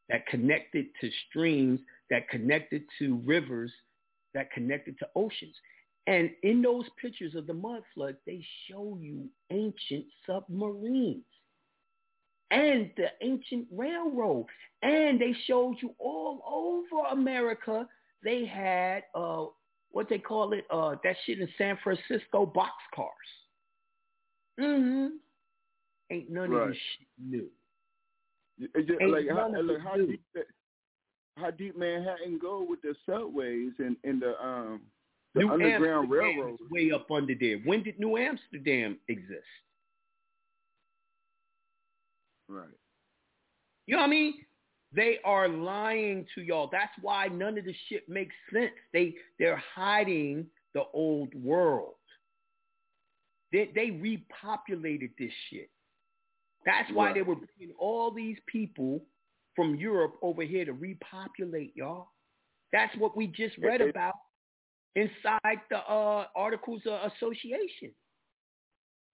[0.09, 3.71] that connected to streams, that connected to rivers,
[4.33, 5.55] that connected to oceans.
[6.07, 11.23] And in those pictures of the mud flood, they show you ancient submarines
[12.51, 14.45] and the ancient railroad.
[14.81, 17.87] And they showed you all over America.
[18.23, 19.45] They had uh
[19.93, 23.31] what they call it, uh that shit in San Francisco boxcars.
[24.59, 25.07] Mm-hmm.
[26.11, 27.47] Ain't none of this shit new.
[28.59, 30.07] It's just Ain't like how, none of like how new.
[30.07, 30.43] deep that,
[31.37, 34.81] how deep Manhattan go with the subways and, and the um
[35.33, 36.61] the New underground Amsterdam railroads.
[36.61, 37.57] is way up under there.
[37.59, 39.41] When did New Amsterdam exist?
[42.47, 42.67] Right.
[43.87, 44.33] You know what I mean?
[44.95, 46.69] They are lying to y'all.
[46.71, 48.71] That's why none of the shit makes sense.
[48.91, 51.95] They they're hiding the old world.
[53.51, 55.69] They they repopulated this shit.
[56.65, 59.03] That's why they were bringing all these people
[59.55, 62.07] from Europe over here to repopulate y'all.
[62.71, 64.13] That's what we just read about
[64.95, 67.91] inside the uh, Articles of Association.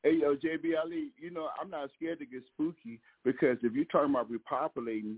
[0.03, 3.85] Hey yo, JB Ali, you know I'm not scared to get spooky because if you're
[3.85, 5.17] talking about repopulating,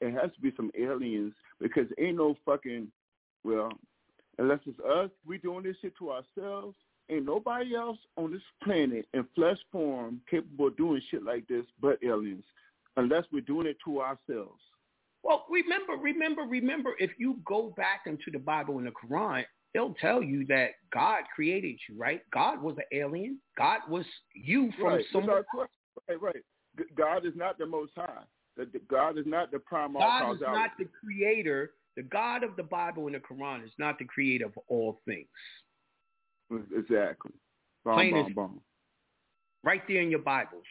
[0.00, 2.88] it has to be some aliens because ain't no fucking
[3.44, 3.70] well,
[4.38, 6.76] unless it's us, we doing this shit to ourselves.
[7.10, 11.64] Ain't nobody else on this planet in flesh form capable of doing shit like this
[11.80, 12.44] but aliens,
[12.96, 14.60] unless we're doing it to ourselves.
[15.22, 19.44] Well, remember, remember, remember, if you go back into the Bible and the Quran,
[19.74, 22.22] they'll tell you that God created you, right?
[22.32, 23.38] God was an alien.
[23.58, 25.04] God was you from right.
[25.12, 25.44] Somewhere.
[26.08, 26.36] Right, right.
[26.96, 28.22] God is not the most high.
[28.88, 30.02] God is not the prime cause.
[30.20, 31.72] God is not the creator.
[31.96, 35.26] The God of the Bible and the Quran is not the creator of all things.
[36.76, 37.32] Exactly.
[37.84, 38.60] Bomb, Plain bomb, bomb.
[39.62, 40.64] Right there in your Bibles.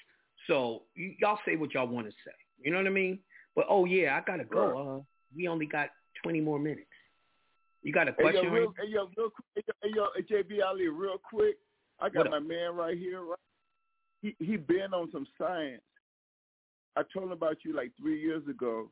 [0.47, 2.31] So you, y'all say what y'all want to say.
[2.61, 3.19] You know what I mean?
[3.55, 4.97] But oh yeah, I gotta go.
[4.97, 5.03] Uh,
[5.35, 5.89] we only got
[6.23, 6.87] twenty more minutes.
[7.81, 8.45] You got a Hey question?
[8.45, 11.57] yo, real, hey yo, real quick, hey yo, hey, JB Ali, real quick.
[11.99, 12.43] I got What my up?
[12.43, 13.21] man right here.
[13.21, 13.39] Right,
[14.21, 15.81] he he been on some science.
[16.99, 18.89] I told him about you like three years ago.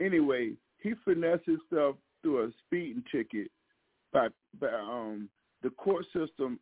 [0.00, 3.50] Anyway, he finessed himself through a speeding ticket
[4.12, 4.28] by,
[4.58, 5.28] by um
[5.62, 6.58] the court system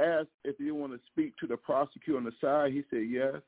[0.00, 2.72] asked if he want to speak to the prosecutor on the side.
[2.72, 3.42] He said yes.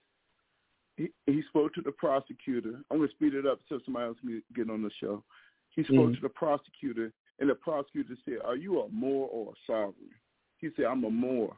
[0.97, 2.83] He, he spoke to the prosecutor.
[2.91, 5.23] I'm going to speed it up so somebody else can get on the show.
[5.71, 6.17] He spoke Mhm.
[6.17, 10.15] to the prosecutor, and the prosecutor said, "Are you a Moor or a sovereign?"
[10.59, 11.57] He said, "I'm a Moor."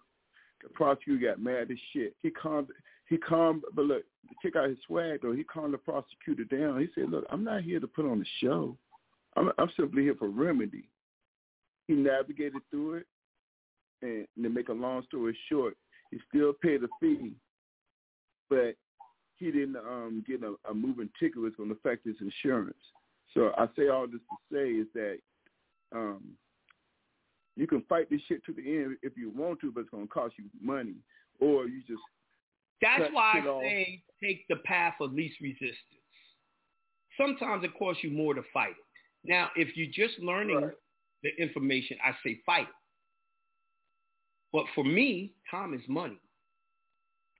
[0.62, 2.15] The prosecutor got mad as shit.
[2.23, 2.70] He calmed.
[3.13, 4.05] He calmed, but look,
[4.43, 5.35] check out his swag though.
[5.35, 6.81] He calmed the prosecutor down.
[6.81, 8.75] He said, "Look, I'm not here to put on a show.
[9.37, 10.89] I'm, I'm simply here for remedy."
[11.89, 13.07] He navigated through it,
[14.01, 15.77] and to make a long story short,
[16.11, 17.33] he still paid a fee,
[18.49, 18.77] but
[19.37, 22.75] he didn't um, get a, a moving ticket was going to affect his insurance.
[23.35, 25.19] So I say all this to say is that
[25.95, 26.31] um,
[27.57, 30.07] you can fight this shit to the end if you want to, but it's going
[30.07, 30.95] to cost you money,
[31.41, 32.01] or you just
[32.83, 33.63] That's why I off.
[33.63, 35.79] say take the path of least resistance.
[37.17, 38.77] Sometimes it costs you more to fight it.
[39.25, 40.75] Now, if you're just learning Right.
[41.23, 42.75] the information, I say fight it.
[44.53, 46.19] But for me, time is money.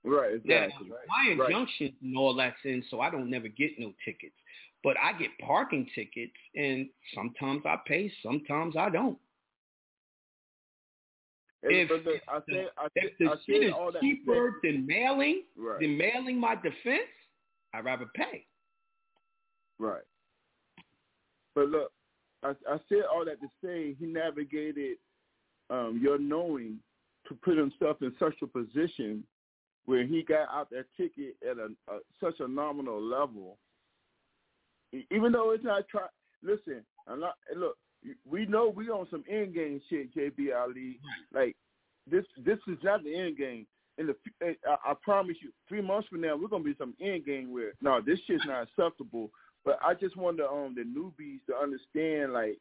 [0.05, 1.07] right Now, exactly right.
[1.07, 1.49] my right.
[1.49, 4.35] injunction and all that's in, so I don't never get no tickets.
[4.83, 9.17] But I get parking tickets, and sometimes I pay, sometimes I don't.
[11.63, 14.85] If- look, I say I If say, the I shit is all that cheaper than
[14.85, 15.79] mailing, right.
[15.79, 17.09] than mailing my defense,
[17.73, 18.45] I'd rather pay.
[19.79, 20.03] Right.
[21.55, 21.91] But look,
[22.43, 24.97] I, I said all that to say he navigated
[25.69, 26.79] um, your knowing
[27.27, 29.23] to put himself in such a position
[29.85, 33.57] where he got out that ticket at a, a such a nominal level.
[35.11, 36.07] Even though it's not try.
[36.43, 37.35] Listen, I'm not.
[37.55, 37.77] Look,
[38.29, 40.99] we know we on some end game shit, JB Ali.
[41.33, 41.55] Like
[42.09, 43.65] this this is not the end game.
[43.97, 47.25] In the I, I promise you, three months from now, we're gonna be some end
[47.25, 49.29] game where no, this shit's not acceptable.
[49.65, 52.57] But I just want the um the newbies to understand like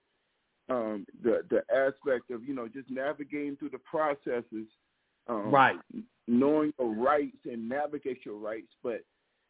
[0.69, 4.69] um the the aspect of you know just navigating through the processes,
[5.27, 5.77] um, right?
[6.28, 9.01] Knowing your rights and navigate your rights, but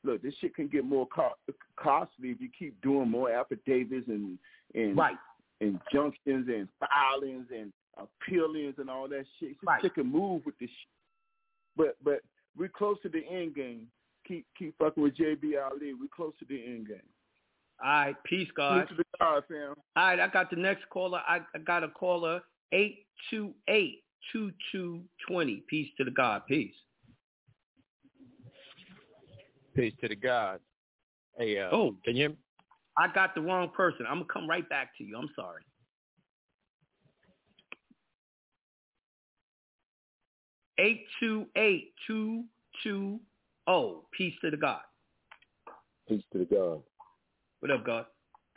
[0.04, 1.36] look, this shit can get more co-
[1.76, 4.38] costly if you keep doing more affidavits and
[4.74, 5.16] and right.
[5.62, 9.50] Injunctions and filings and appealings and all that shit.
[9.50, 9.82] Just right.
[9.82, 10.88] take a move with this shit.
[11.76, 12.20] But but
[12.56, 13.86] we're close to the end game.
[14.26, 15.94] Keep keep fucking with JB Ali.
[15.94, 16.98] We're close to the end game.
[17.82, 18.86] All right, peace, God.
[18.86, 19.74] Peace to the God, fam.
[19.96, 21.20] All right, I got the next caller.
[21.26, 24.02] I, I got a caller eight two eight
[24.32, 25.64] two two twenty.
[25.68, 26.42] Peace to the God.
[26.46, 26.74] Peace.
[29.74, 30.60] Peace to the God.
[31.38, 32.36] Hey, uh, oh, can you?
[32.96, 34.06] I got the wrong person.
[34.08, 35.16] I'm gonna come right back to you.
[35.16, 35.62] I'm sorry.
[40.78, 42.44] Eight two eight two
[42.82, 43.20] two
[43.66, 44.04] oh.
[44.12, 44.80] Peace to the God.
[46.08, 46.82] Peace to the God.
[47.60, 48.06] What up, God?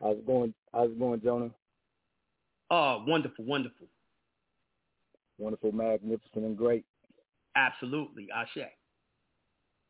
[0.02, 0.54] How's it going?
[0.74, 1.52] How's it going, Jonah?
[2.72, 3.88] Oh, wonderful, wonderful.
[5.38, 6.86] Wonderful, magnificent, and great.
[7.56, 8.68] Absolutely, Ashe.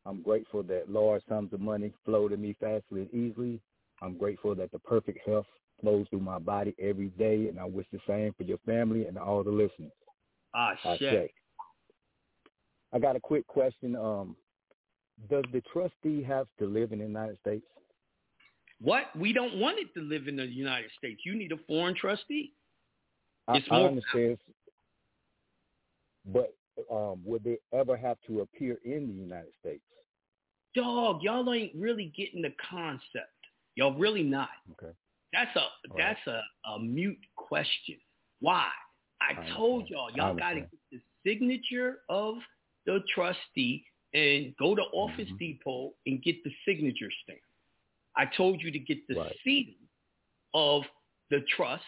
[0.05, 3.59] I'm grateful that large sums of money flow to me fastly and easily.
[4.05, 5.47] I'm grateful that the perfect health
[5.81, 9.17] flows through my body every day, and I wish the same for your family and
[9.17, 9.91] all the listeners.
[10.55, 10.85] Ashe.
[10.85, 11.29] Ashe.
[12.93, 13.95] I got a quick question.
[13.95, 14.35] Um,
[15.29, 17.65] does the trustee have to live in the United States?
[18.79, 19.05] What?
[19.17, 21.21] We don't want it to live in the United States.
[21.25, 22.53] You need a foreign trustee.
[23.47, 24.37] I, it's I more understand,
[26.31, 26.55] but
[26.91, 29.83] um, would they ever have to appear in the United States?
[30.75, 33.34] Dog, y'all ain't really getting the concept.
[33.75, 34.49] Y'all really not.
[34.71, 34.93] Okay.
[35.33, 36.41] That's a All that's right.
[36.65, 37.97] a, a mute question.
[38.39, 38.69] Why?
[39.21, 42.35] I, I told y'all, y'all got to get the signature of
[42.85, 43.83] the trustee
[44.13, 45.37] and go to Office Mhm.
[45.39, 47.39] Depot and get the signature stamp.
[48.15, 49.35] I told you to get the Right.
[49.43, 49.73] seal
[50.53, 50.83] of
[51.29, 51.83] the trust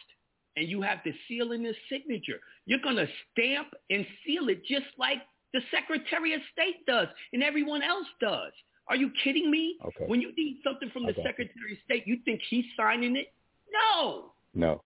[0.55, 2.39] and you have the seal in the signature.
[2.65, 5.22] You're going to stamp and seal it just like
[5.53, 8.51] the Secretary of State does and everyone else does.
[8.89, 9.77] Are you kidding me?
[9.85, 10.05] Okay.
[10.07, 11.23] When you need something from the Okay.
[11.23, 13.34] Secretary of State, you think he's signing it?
[13.72, 14.34] No.
[14.53, 14.81] No.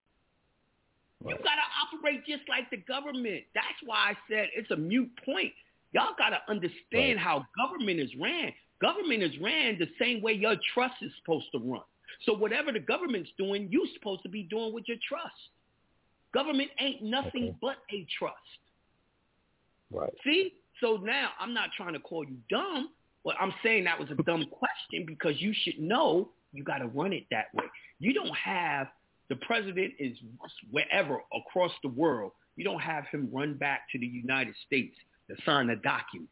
[1.21, 1.43] You Right.
[1.43, 1.61] got to
[1.97, 3.45] operate just like the government.
[3.53, 5.53] That's why I said it's a mute point.
[5.93, 7.19] Y'all got to understand Right.
[7.19, 8.53] how government is ran.
[8.79, 11.83] Government is ran the same way your trust is supposed to run.
[12.21, 15.49] So whatever the government's doing, you're supposed to be doing with your trust.
[16.33, 17.57] Government ain't nothing Okay.
[17.61, 18.59] but a trust.
[19.91, 20.13] Right.
[20.23, 20.55] See?
[20.79, 22.91] So now I'm not trying to call you dumb,
[23.23, 26.87] but I'm saying that was a dumb question because you should know you got to
[26.87, 27.65] run it that way.
[27.99, 28.87] You don't have
[29.29, 30.17] the president is
[30.71, 32.31] wherever across the world.
[32.57, 34.95] You don't have him run back to the United States
[35.29, 36.29] to sign a document.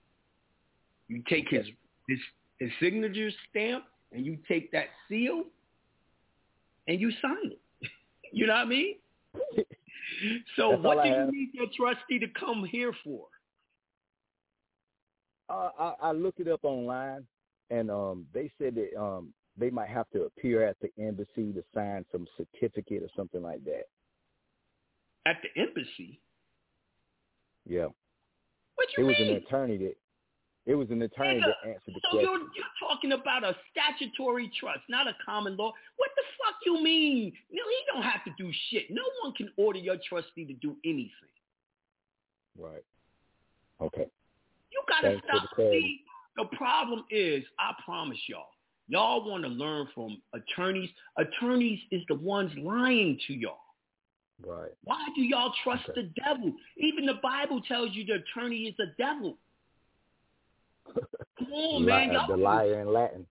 [1.08, 1.66] You take his
[2.08, 2.20] his
[2.60, 5.44] his signature stamp and you take that seal
[6.88, 7.60] and you sign it.
[8.34, 8.96] you know what I mean?
[10.56, 11.30] So That's what do you have.
[11.32, 13.28] need your trustee to come here for?
[15.50, 17.26] Uh, I, I looked it up online,
[17.70, 21.64] and um, they said that um, they might have to appear at the embassy to
[21.74, 23.84] sign some certificate or something like that.
[25.26, 26.20] At the embassy?
[27.68, 27.88] Yeah.
[28.76, 29.96] What you It you was an attorney that
[30.66, 32.22] it was an attorney Nigga, that answered the so question.
[32.22, 35.72] you're, you're talking about a statutory trust, not a common law.
[35.98, 37.34] What the fuck you mean?
[37.52, 38.84] No, he don't have to do shit.
[38.92, 41.12] No one can order your trustee to do anything.
[42.56, 42.84] Right.
[43.82, 44.08] Okay.
[44.90, 45.50] You gotta stop.
[45.58, 45.72] the.
[45.72, 46.02] See,
[46.38, 48.48] the problem is, I promise y'all,
[48.88, 50.90] y'all want to learn from attorneys.
[51.18, 53.58] Attorneys is the ones lying to y'all.
[54.46, 54.72] Right.
[54.86, 56.02] Why do y'all trust Okay.
[56.02, 56.54] the devil?
[56.78, 59.38] Even the Bible tells you the attorney is the devil.
[61.38, 62.10] Come on, man.
[62.12, 63.26] uh, Y'all the liar in Latin.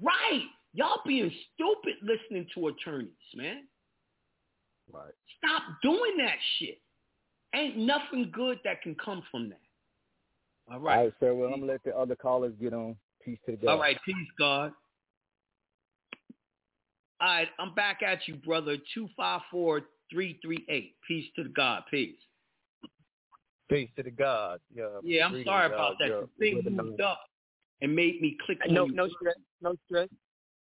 [0.00, 0.44] Right.
[0.72, 3.64] Y'all being stupid listening to attorneys, man.
[4.92, 5.12] Right.
[5.38, 6.80] Stop doing that shit.
[7.54, 9.60] Ain't nothing good that can come from that.
[10.68, 11.04] All All right.
[11.04, 11.34] right, sir.
[11.34, 12.96] Well, I'm gonna let the other callers get on.
[13.24, 13.70] Peace to the God.
[13.72, 13.96] All right.
[14.04, 14.72] Peace, God.
[17.20, 17.48] All right.
[17.58, 18.76] I'm back at you, brother.
[18.96, 20.94] 254-338.
[21.06, 21.82] Peace to the God.
[21.90, 22.16] Peace.
[23.68, 24.60] Peace to the God.
[24.74, 26.08] Yeah, Yeah, I'm greetings, sorry about that.
[26.08, 27.20] yeah, The thing moved up
[27.80, 30.08] and made me click on No, no stress, no stress,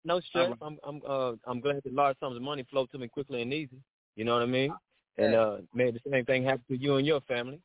[0.04, 0.50] no stress.
[0.50, 0.58] right.
[0.62, 3.52] I'm, I'm, uh, I'm glad that large sums of money flow to me quickly and
[3.52, 3.78] easy.
[4.14, 4.72] You know what I mean?
[5.18, 7.60] And uh, may the same thing happen to you and your family.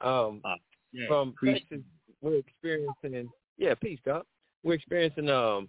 [0.00, 0.56] Um, Uh,
[0.92, 1.86] Yeah, from appreciate Texas,
[2.20, 4.22] we're experiencing, yeah, peace, God.
[4.62, 5.68] We're experiencing um,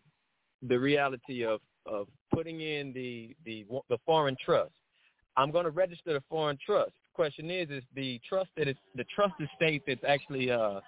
[0.67, 4.73] the reality of of putting in the the the foreign trust.
[5.35, 9.05] I'm going to register the foreign trust, question is: Is the trust that is the
[9.15, 10.79] trusted state that's actually uh,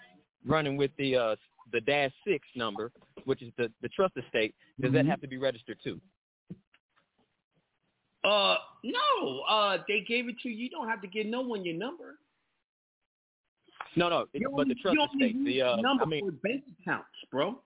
[0.46, 1.36] running with the uh,
[1.72, 2.92] the dash six number,
[3.26, 4.96] which is the the trusted state, does Mm-hmm.
[4.98, 6.00] that have to be registered too?
[8.24, 9.40] Uh, no.
[9.48, 10.56] Uh, they gave it to you.
[10.56, 12.16] You don't have to give no one your number.
[13.96, 14.22] No, no.
[14.34, 16.32] It, You but the trust you trusted only state, the uh, number I mean, for
[16.32, 17.62] bank accounts, bro.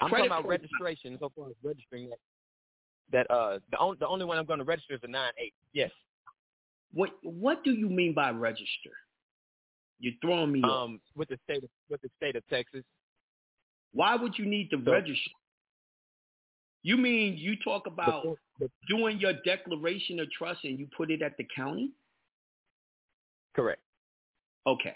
[0.00, 1.16] I'm Credit talking about registration.
[1.20, 2.18] So far as registering that,
[3.12, 5.54] that uh, the only the only one I'm going to register is the nine eight.
[5.72, 5.90] Yes.
[6.92, 8.90] What What do you mean by register?
[10.00, 10.84] You're throwing me off.
[10.86, 12.82] Um, with the state of with the state of Texas.
[13.92, 15.30] Why would you need to So- register?
[16.82, 21.10] You mean you talk about The- the- doing your declaration of trust and you put
[21.10, 21.92] it at the county?
[23.54, 23.80] correct.
[24.66, 24.94] Okay.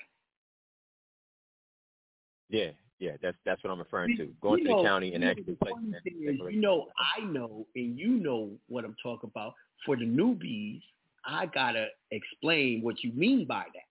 [2.49, 3.13] Yeah, yeah.
[3.23, 4.25] That's that's what I'm referring to.
[4.25, 6.01] You Going to know- the county and actually placing that.
[6.05, 6.87] You know,
[7.19, 9.55] I know, and you know what I'm talking about.
[9.85, 10.81] For the newbies,
[11.25, 13.85] I gotta explain what you mean by that.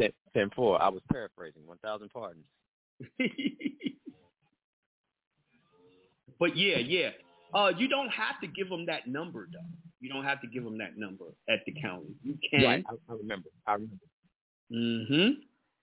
[0.00, 0.80] Ten, ten four.
[0.80, 1.66] I was paraphrasing.
[1.66, 2.44] One thousand pardons.
[6.38, 7.10] but yeah, yeah.
[7.54, 9.58] Uh, you don't have to give them that number though.
[10.00, 12.14] You don't have to give them that number at the county.
[12.22, 12.62] You can.
[12.64, 12.84] Right.
[12.88, 13.48] I, I remember.
[13.66, 13.96] I remember.
[14.72, 15.30] Mm-hmm.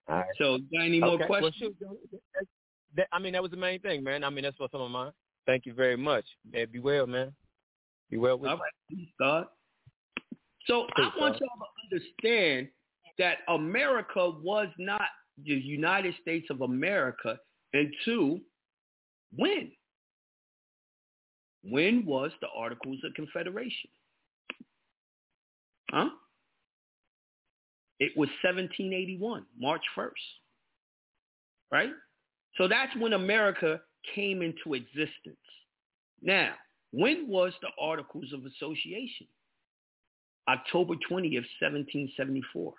[0.07, 0.26] All right.
[0.38, 1.26] So, got any more okay.
[1.26, 1.76] questions?
[1.80, 2.22] Well, shoot,
[2.95, 4.24] that, I mean, that was the main thing, man.
[4.24, 5.11] I mean, that's what some of mine.
[5.45, 6.26] Thank you very much.
[6.52, 7.34] Man, be well, man.
[8.10, 8.98] Be well with All you.
[8.98, 9.45] right, God.
[10.66, 11.41] So Peace, I want God.
[11.41, 12.68] y'all to understand
[13.18, 15.02] that America was not
[15.45, 17.38] the United States of America
[17.74, 18.40] until
[19.36, 19.72] when?
[21.64, 23.90] When was the Articles of Confederation?
[25.91, 26.10] Huh?
[28.00, 30.12] It was 1781, March 1st.
[31.72, 31.92] Right?
[32.58, 33.82] So that's when America
[34.16, 35.38] came into existence.
[36.22, 36.54] Now,
[36.92, 39.28] when was the Articles of Association?
[40.48, 42.74] October 20th, 1774.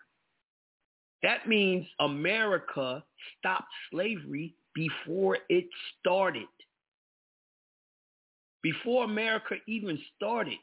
[1.23, 3.05] That means America
[3.39, 5.67] stopped slavery before it
[6.01, 6.49] started.
[8.63, 10.59] Before America even started,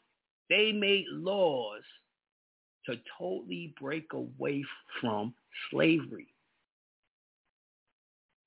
[0.50, 1.84] they made laws
[2.88, 4.64] to totally break away
[5.00, 5.34] from
[5.72, 6.28] slavery.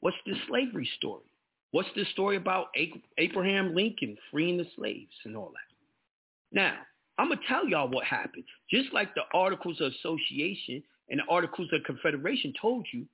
[0.00, 1.24] What's the slavery story?
[1.72, 2.68] What's the story about
[3.18, 6.58] Abraham Lincoln freeing the slaves and all that?
[6.58, 6.74] Now,
[7.18, 8.44] I'm going to tell y'all what happened.
[8.70, 13.06] Just like the Articles of Association and the Articles of Confederation told you,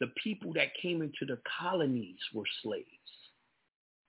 [0.00, 2.86] the people that came into the colonies were slaves.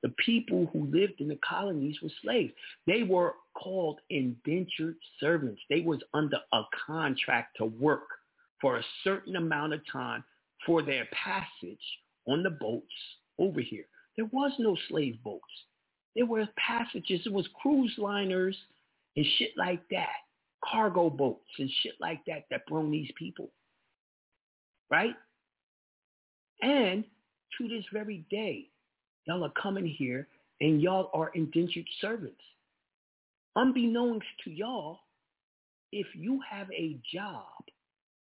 [0.04, 2.54] The people who lived in the colonies were slaves.
[2.86, 5.62] They were called indentured servants.
[5.70, 8.08] They was under a contract to work
[8.62, 10.24] for a certain amount of time
[10.66, 11.80] for their passage
[12.28, 12.94] on the boats
[13.40, 13.86] over here.
[14.16, 15.44] There was no slave boats.
[16.16, 17.22] There were passages.
[17.26, 18.58] It was cruise liners
[19.16, 20.16] and shit like that,
[20.64, 23.50] cargo boats and shit like that that brought these people,
[24.90, 25.16] right?
[26.62, 27.04] And
[27.58, 28.70] to this very day,
[29.26, 30.28] y'all are coming here
[30.62, 32.42] and y'all are indentured servants.
[33.56, 35.00] Unbeknownst to y'all,
[35.92, 37.46] if you have a job,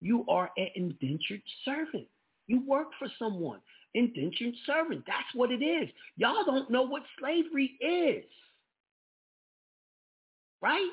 [0.02, 2.08] you are an indentured servant.
[2.48, 3.60] You work for someone.
[3.94, 5.04] Indentured servant.
[5.06, 5.90] That's what it is.
[6.18, 8.26] Y'all don't know what slavery is.
[10.62, 10.90] Right?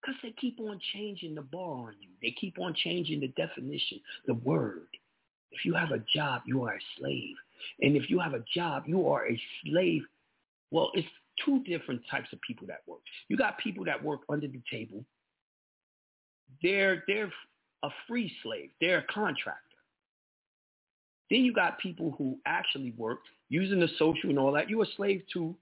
[0.00, 2.08] Because they keep on changing the bar on you.
[2.20, 4.88] They keep on changing the definition, the word.
[5.52, 7.36] If you have a job, you are a slave.
[7.80, 10.02] And if you have a job, you are a slave.
[10.70, 11.08] Well, it's
[11.44, 13.00] two different types of people that work.
[13.28, 15.04] You got people that work under the table.
[16.62, 17.32] They're they're
[17.82, 18.70] a free slave.
[18.80, 19.58] They're a contractor.
[21.30, 24.68] Then you got people who actually work using the social and all that.
[24.68, 25.54] You're a slave to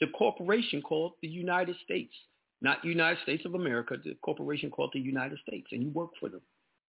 [0.00, 2.12] the corporation called the United States,
[2.60, 6.28] not United States of America, the corporation called the United States, and you work for
[6.28, 6.42] them.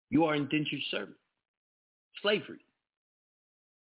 [0.09, 1.17] You are indentured servant.
[2.21, 2.59] Slavery.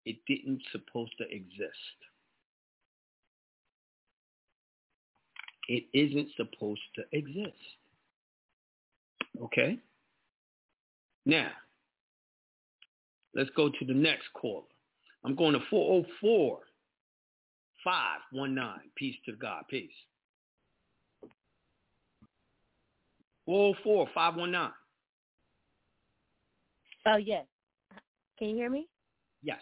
[0.04, 1.72] It didn't supposed to exist.
[5.68, 7.56] It isn't supposed to exist.
[9.42, 9.78] Okay?
[11.24, 11.50] Now,
[13.34, 14.64] let's go to the next caller.
[15.24, 16.58] I'm going to 404
[17.82, 18.90] 519.
[18.96, 19.64] Peace to God.
[19.70, 19.90] Peace.
[23.46, 24.70] 404 519.
[27.06, 27.46] Oh yes.
[28.38, 28.88] Can you hear me?
[29.42, 29.60] Yes.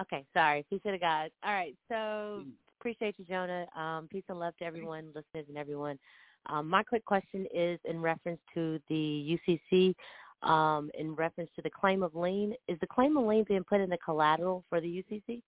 [0.00, 0.64] Okay, sorry.
[0.70, 1.30] Peace to the God.
[1.44, 2.42] All right, so
[2.78, 3.66] appreciate you, Jonah.
[3.76, 5.98] Um, peace and love to everyone, listeners and everyone.
[6.46, 9.38] Um, my quick question is in reference to the
[9.72, 9.94] UCC,
[10.42, 12.54] um, in reference to the claim of lien.
[12.66, 15.42] Is the claim of lien being put in the collateral for the UCC?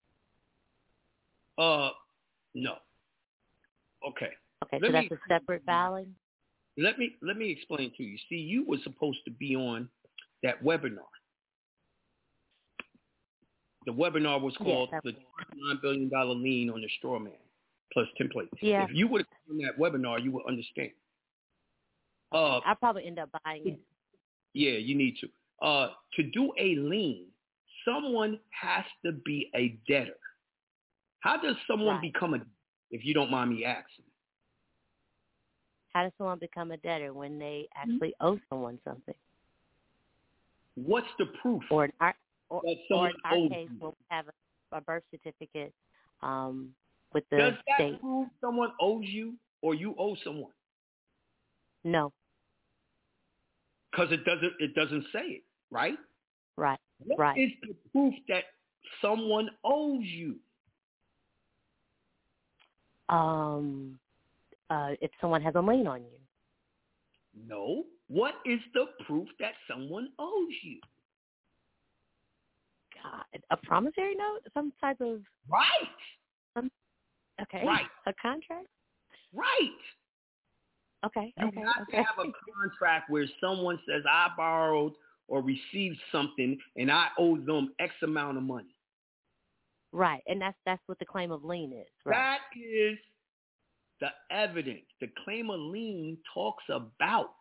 [1.57, 1.89] Uh,
[2.53, 2.75] no.
[4.07, 4.29] Okay.
[4.65, 6.13] Okay, Let so me- that's a separate filing.
[6.77, 8.17] Let me let me explain to you.
[8.29, 9.89] See, you were supposed to be on
[10.43, 11.07] that webinar.
[13.85, 15.13] The webinar was called that- the
[15.55, 17.37] nine billion dollar lien on the straw man
[17.91, 18.49] plus templates.
[18.61, 18.85] Yeah.
[18.85, 20.91] If you would have done that webinar, you would understand.
[22.31, 23.79] Uh, I'll probably end up buying it.
[24.53, 25.29] yeah, you need to.
[25.61, 27.31] Uh, to do a lien,
[27.85, 30.17] someone has to be a debtor.
[31.19, 32.11] How does someone Right.
[32.13, 32.45] become a?
[32.89, 34.05] If you don't mind me asking.
[35.93, 39.15] How does someone become a debtor when they actually owe someone something?
[40.75, 41.61] What's the proof?
[41.69, 42.15] Or in our,
[42.49, 43.77] or, or in our case, you.
[43.79, 45.73] we'll have a, a birth certificate
[46.21, 46.69] um,
[47.13, 48.01] with the Does that state.
[48.01, 50.51] prove someone owes you or you owe someone?
[51.83, 52.11] No,
[53.91, 55.97] Because it doesn't it doesn't say it, right?
[56.57, 57.37] right, What right.
[57.37, 58.45] is the proof that
[59.01, 60.35] someone owes you?
[63.09, 63.99] Um,
[64.69, 67.83] uh, if someone has a lien on you, No.
[68.13, 70.79] What is the proof that someone owes you?
[73.01, 75.97] God, a promissory note, some type of Right.
[76.55, 76.69] Um,
[77.41, 77.87] okay, Right.
[78.05, 78.67] a contract.
[79.33, 79.79] Right.
[81.03, 81.97] Okay, You okay, have okay.
[81.97, 84.93] to have a contract where someone says I borrowed
[85.27, 88.75] or received something and I owe them X amount of money.
[89.91, 92.15] right, and that's that's what the claim of lien is, right?
[92.15, 92.97] That is
[93.99, 94.85] the evidence.
[95.01, 97.33] The claim of lien talks about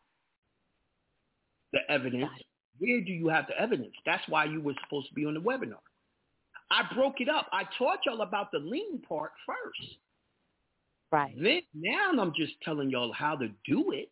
[1.73, 2.31] the evidence.
[2.78, 3.94] Where do you have the evidence?
[4.05, 5.78] That's why you were supposed to be on the webinar.
[6.70, 7.49] I broke it up.
[7.53, 9.97] I taught y'all about the lien part first.
[11.11, 11.35] right.
[11.40, 14.11] Then now I'm just telling y'all how to do it.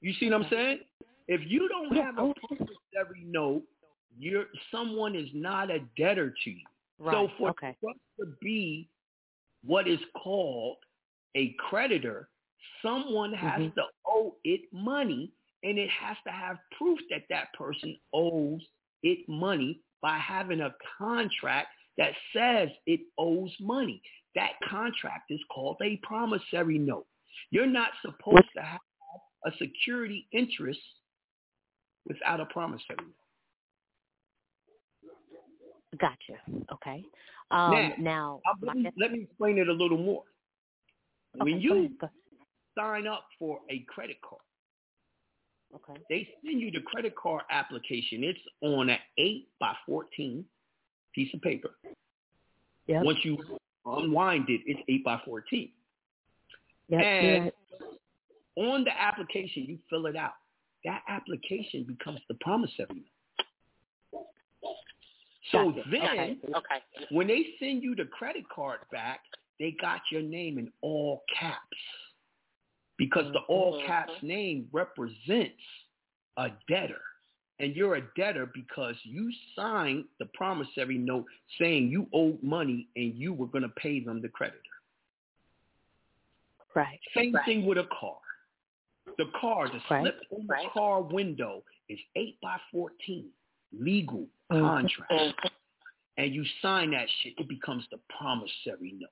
[0.00, 0.80] You see what I'm saying?
[1.28, 3.62] If you don't have a promissory note,
[4.18, 6.60] you're someone is not a debtor to you.
[6.98, 7.12] Right.
[7.12, 7.76] So for okay.
[7.80, 8.88] trust to be
[9.64, 10.76] what is called
[11.36, 12.28] a creditor,
[12.82, 13.74] someone has Mhm.
[13.74, 15.32] to owe it money,
[15.62, 18.66] and it has to have proof that that person owes
[19.02, 24.02] it money by having a contract that says it owes money.
[24.34, 27.06] That contract is called a promissory note.
[27.50, 28.80] You're not supposed to have
[29.44, 30.80] a security interest
[32.06, 33.14] without a promissory note.
[35.98, 36.40] Gotcha.
[36.72, 37.04] Okay.
[37.50, 38.40] Um, Now, now,
[38.96, 40.24] let, me, explain it a little more.
[41.36, 42.10] okay, When you ahead,
[42.76, 44.42] sign up for a credit card,
[45.74, 46.00] okay.
[46.08, 48.24] they send you the credit card application.
[48.24, 50.44] It's on an 8 by 14
[51.14, 51.70] piece of paper.
[52.86, 53.04] Yep.
[53.04, 53.38] Once you
[53.86, 55.70] unwind it, it's 8 by 14.
[56.88, 57.00] Yep.
[57.00, 57.52] and
[58.56, 58.64] yeah.
[58.64, 60.34] on the application, you fill it out.
[60.84, 62.86] That application becomes the promissory
[64.12, 64.26] note.
[65.52, 65.82] So Gotcha.
[65.90, 66.56] then, Okay.
[66.56, 67.06] Okay.
[67.10, 69.20] when they send you the credit card back,
[69.58, 71.58] they got your name in all caps
[72.96, 75.62] because the all caps name represents
[76.36, 77.00] a debtor.
[77.60, 81.26] And you're a debtor because you signed the promissory note
[81.60, 84.58] saying you owed money and you were going to pay them the creditor.
[86.74, 86.98] Right.
[87.14, 87.44] Same right.
[87.44, 88.18] thing with a car.
[89.18, 90.02] The car, the Right.
[90.02, 90.70] slip on the Right.
[90.70, 93.32] car window is 8 by 14,
[93.72, 94.60] legal Mhm.
[94.60, 95.50] contract.
[96.16, 99.10] And you sign that shit, it becomes the promissory note.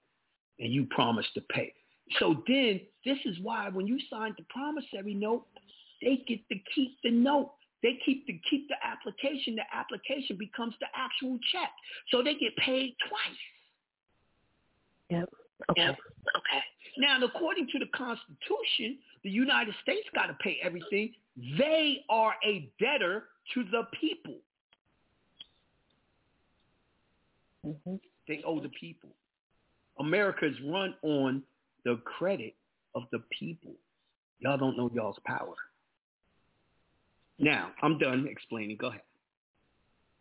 [0.58, 1.74] And you promise to pay.
[2.18, 5.46] So then, this is why when you sign the promissory note,
[6.02, 7.52] they get to keep the note.
[7.82, 9.56] They keep to keep the application.
[9.56, 11.70] The application becomes the actual check.
[12.10, 13.42] So they get paid twice.
[15.10, 15.28] Yep.
[15.70, 15.88] Okay.
[15.88, 16.62] Okay.
[16.98, 21.12] Now, according to the Constitution, the United States got to pay everything.
[21.58, 23.24] They are a debtor
[23.54, 24.36] to the people.
[27.64, 27.96] hmm
[28.28, 29.10] They owe the people.
[29.98, 31.42] America is run on
[31.84, 32.54] the credit
[32.94, 33.72] of the people.
[34.40, 35.54] Y'all don't know y'all's power.
[37.38, 38.76] Now, I'm done explaining.
[38.76, 39.02] Go ahead.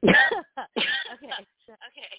[0.08, 0.16] okay.
[1.22, 2.12] Okay.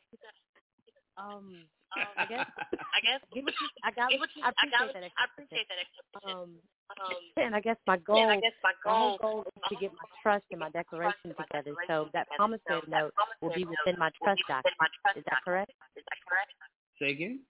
[1.19, 1.27] Um,
[1.97, 3.55] um, I guess I guess give it.
[3.85, 4.11] I got.
[4.11, 5.13] Give it to- I I got appreciate it.
[5.13, 5.13] that.
[5.19, 6.23] I appreciate that explanation.
[6.23, 6.51] Um,
[6.93, 8.23] um, and I guess my goal.
[8.23, 11.35] and I guess my whole goal, goal is to get my trust and my declaration
[11.35, 11.75] together.
[11.89, 14.93] So that promissory note will be within my trust document.
[15.17, 15.73] Is that correct?
[15.97, 16.53] Is that correct?
[17.01, 17.41] Say again?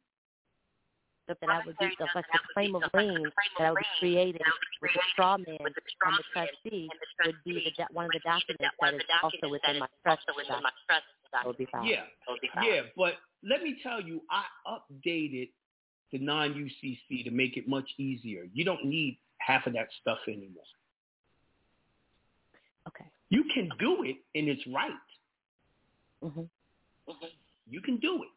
[1.33, 3.25] So that I would do so like the claim of lien
[3.59, 4.43] that I would create it
[4.83, 6.89] with the straw man and the trustee
[7.25, 10.75] would be the do- one of the documents that is also within my trust document.
[11.33, 11.87] That would be fine.
[11.87, 12.03] Yeah,
[12.63, 15.49] yeah, but let me tell you, I updated
[16.13, 18.47] the non-UCC to make it much easier.
[18.53, 20.65] You don't need half of that stuff anymore.
[22.89, 23.07] Okay.
[23.31, 24.91] You can do it, and it's right.
[26.23, 26.43] hmm
[27.71, 28.29] You can do it,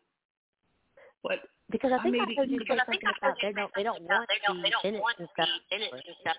[1.22, 1.40] but
[1.72, 2.66] Because I think I, made it heard you easy.
[2.70, 5.26] say something about they don't they don't want the
[5.72, 6.36] minutes and stuff.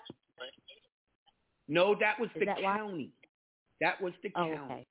[1.68, 2.78] No, that was Is the that why?
[2.78, 3.10] county.
[3.80, 4.72] That was the Oh, county.
[4.72, 4.86] okay.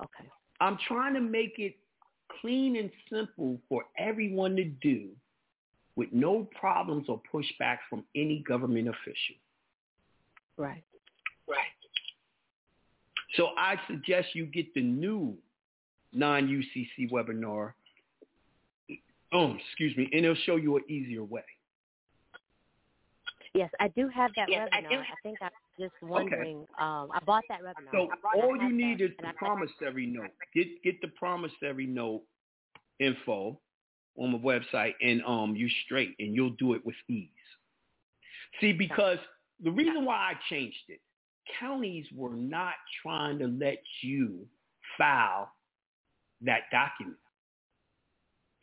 [0.00, 0.30] Okay.
[0.60, 1.76] I'm trying to make it
[2.40, 5.08] clean and simple for everyone to do
[5.96, 9.36] with no problems or pushback from any government official.
[10.56, 10.84] Right.
[11.48, 11.58] Right.
[13.34, 15.36] So I suggest you get the new
[16.12, 17.72] non-UCC webinar.
[19.32, 21.42] Oh, excuse me, and it'll show you an easier way.
[23.54, 24.88] Yes, I do have that Yes, I do.
[24.96, 25.50] I, think I'm
[25.80, 26.66] just wondering.
[26.78, 27.90] Um, I bought that webinar.
[27.90, 30.30] So I bought- I all you need is and the I- promissory note.
[30.54, 32.22] Get get the promissory note
[33.00, 33.58] info
[34.18, 37.28] on the website, and um, you straight, and you'll do it with ease.
[38.60, 39.18] See, because
[39.62, 41.00] the reason why I changed it,
[41.58, 44.46] counties were not trying to let you
[44.98, 45.50] file
[46.42, 47.18] that document.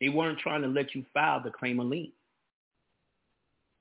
[0.04, 2.12] They weren't trying to let you file the claim of lien.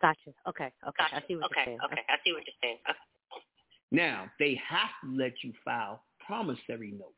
[0.01, 0.31] Gotcha.
[0.47, 0.71] Okay.
[0.87, 1.03] Okay.
[1.11, 1.79] I see what Okay, you're saying.
[1.83, 2.77] okay, I see what you're saying.
[2.89, 2.97] Okay.
[3.91, 7.11] Now they have to let you file promissory notes.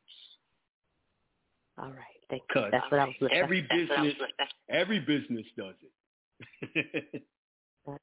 [1.78, 2.18] All right.
[2.28, 2.46] Thank you.
[2.48, 3.38] Because That's what I was looking.
[3.38, 5.74] every that's what I was business, every business does
[6.74, 7.22] it.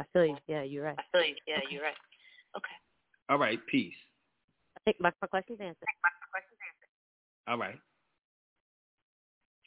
[0.00, 0.36] I feel you.
[0.48, 0.98] Yeah, you're right.
[0.98, 1.36] I feel you.
[1.46, 1.94] Yeah, you're right.
[2.56, 2.74] Okay.
[3.28, 3.94] All right, peace.
[4.76, 5.86] I think my, my question's answered.
[7.46, 7.78] All right.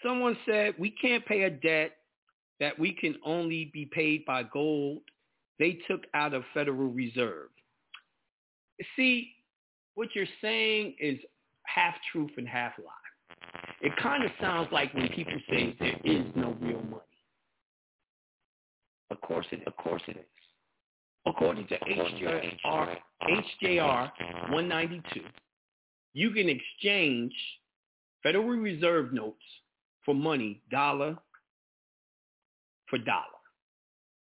[0.03, 1.97] Someone said we can't pay a debt
[2.59, 5.01] that we can only be paid by gold
[5.59, 7.49] they took out of Federal Reserve.
[8.95, 9.31] See,
[9.95, 11.17] what you're saying is
[11.65, 12.91] half truth and half lie.
[13.81, 17.01] It kind of sounds like when people say there is no real money.
[19.11, 20.25] Of course it, of course it is.
[21.25, 24.11] According to HJR, HJR
[24.49, 25.21] 192,
[26.13, 27.33] you can exchange
[28.23, 29.37] Federal Reserve notes
[30.05, 31.17] for money, dollar
[32.89, 33.23] for dollar.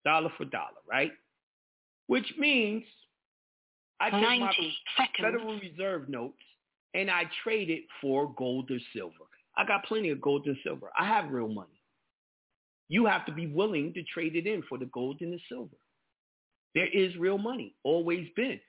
[0.05, 1.11] Dollar for dollar, right?
[2.07, 2.83] Which means
[3.99, 4.53] I take my
[4.97, 5.17] seconds.
[5.19, 6.37] Federal Reserve notes
[6.93, 9.25] and I trade it for gold or silver.
[9.57, 10.89] I got plenty of gold and silver.
[10.97, 11.81] I have real money.
[12.89, 15.77] You have to be willing to trade it in for the gold and the silver.
[16.75, 18.59] There is real money, always been.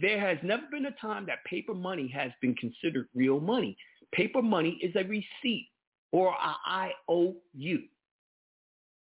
[0.00, 3.76] There has never been a time that paper money has been considered real money.
[4.12, 5.68] Paper money is a receipt
[6.12, 7.82] or a IOU.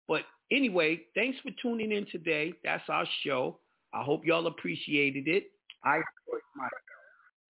[0.08, 2.54] But anyway, thanks for tuning in today.
[2.64, 3.58] That's our show.
[3.92, 5.52] I hope y'all appreciated it.
[5.84, 6.00] I.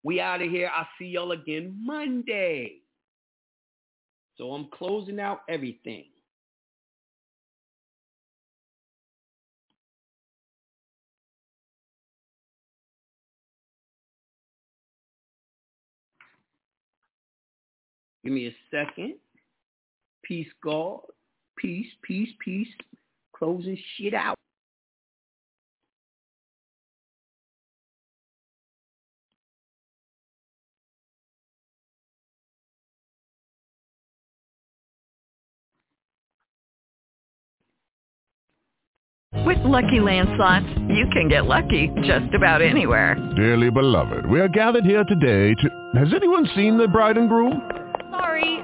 [0.03, 0.71] We out of here.
[0.77, 2.81] I'll see y'all again Monday.
[4.37, 6.05] So I'm closing out everything.
[18.23, 19.15] Give me a second.
[20.25, 21.01] Peace, God.
[21.59, 22.69] Peace, peace, peace.
[23.37, 24.35] Closing shit out.
[39.45, 43.15] With Lucky Land slots, you can get lucky just about anywhere.
[43.37, 45.99] Dearly beloved, we are gathered here today to...
[45.99, 47.69] Has anyone seen the bride and groom?
[48.11, 48.64] Sorry,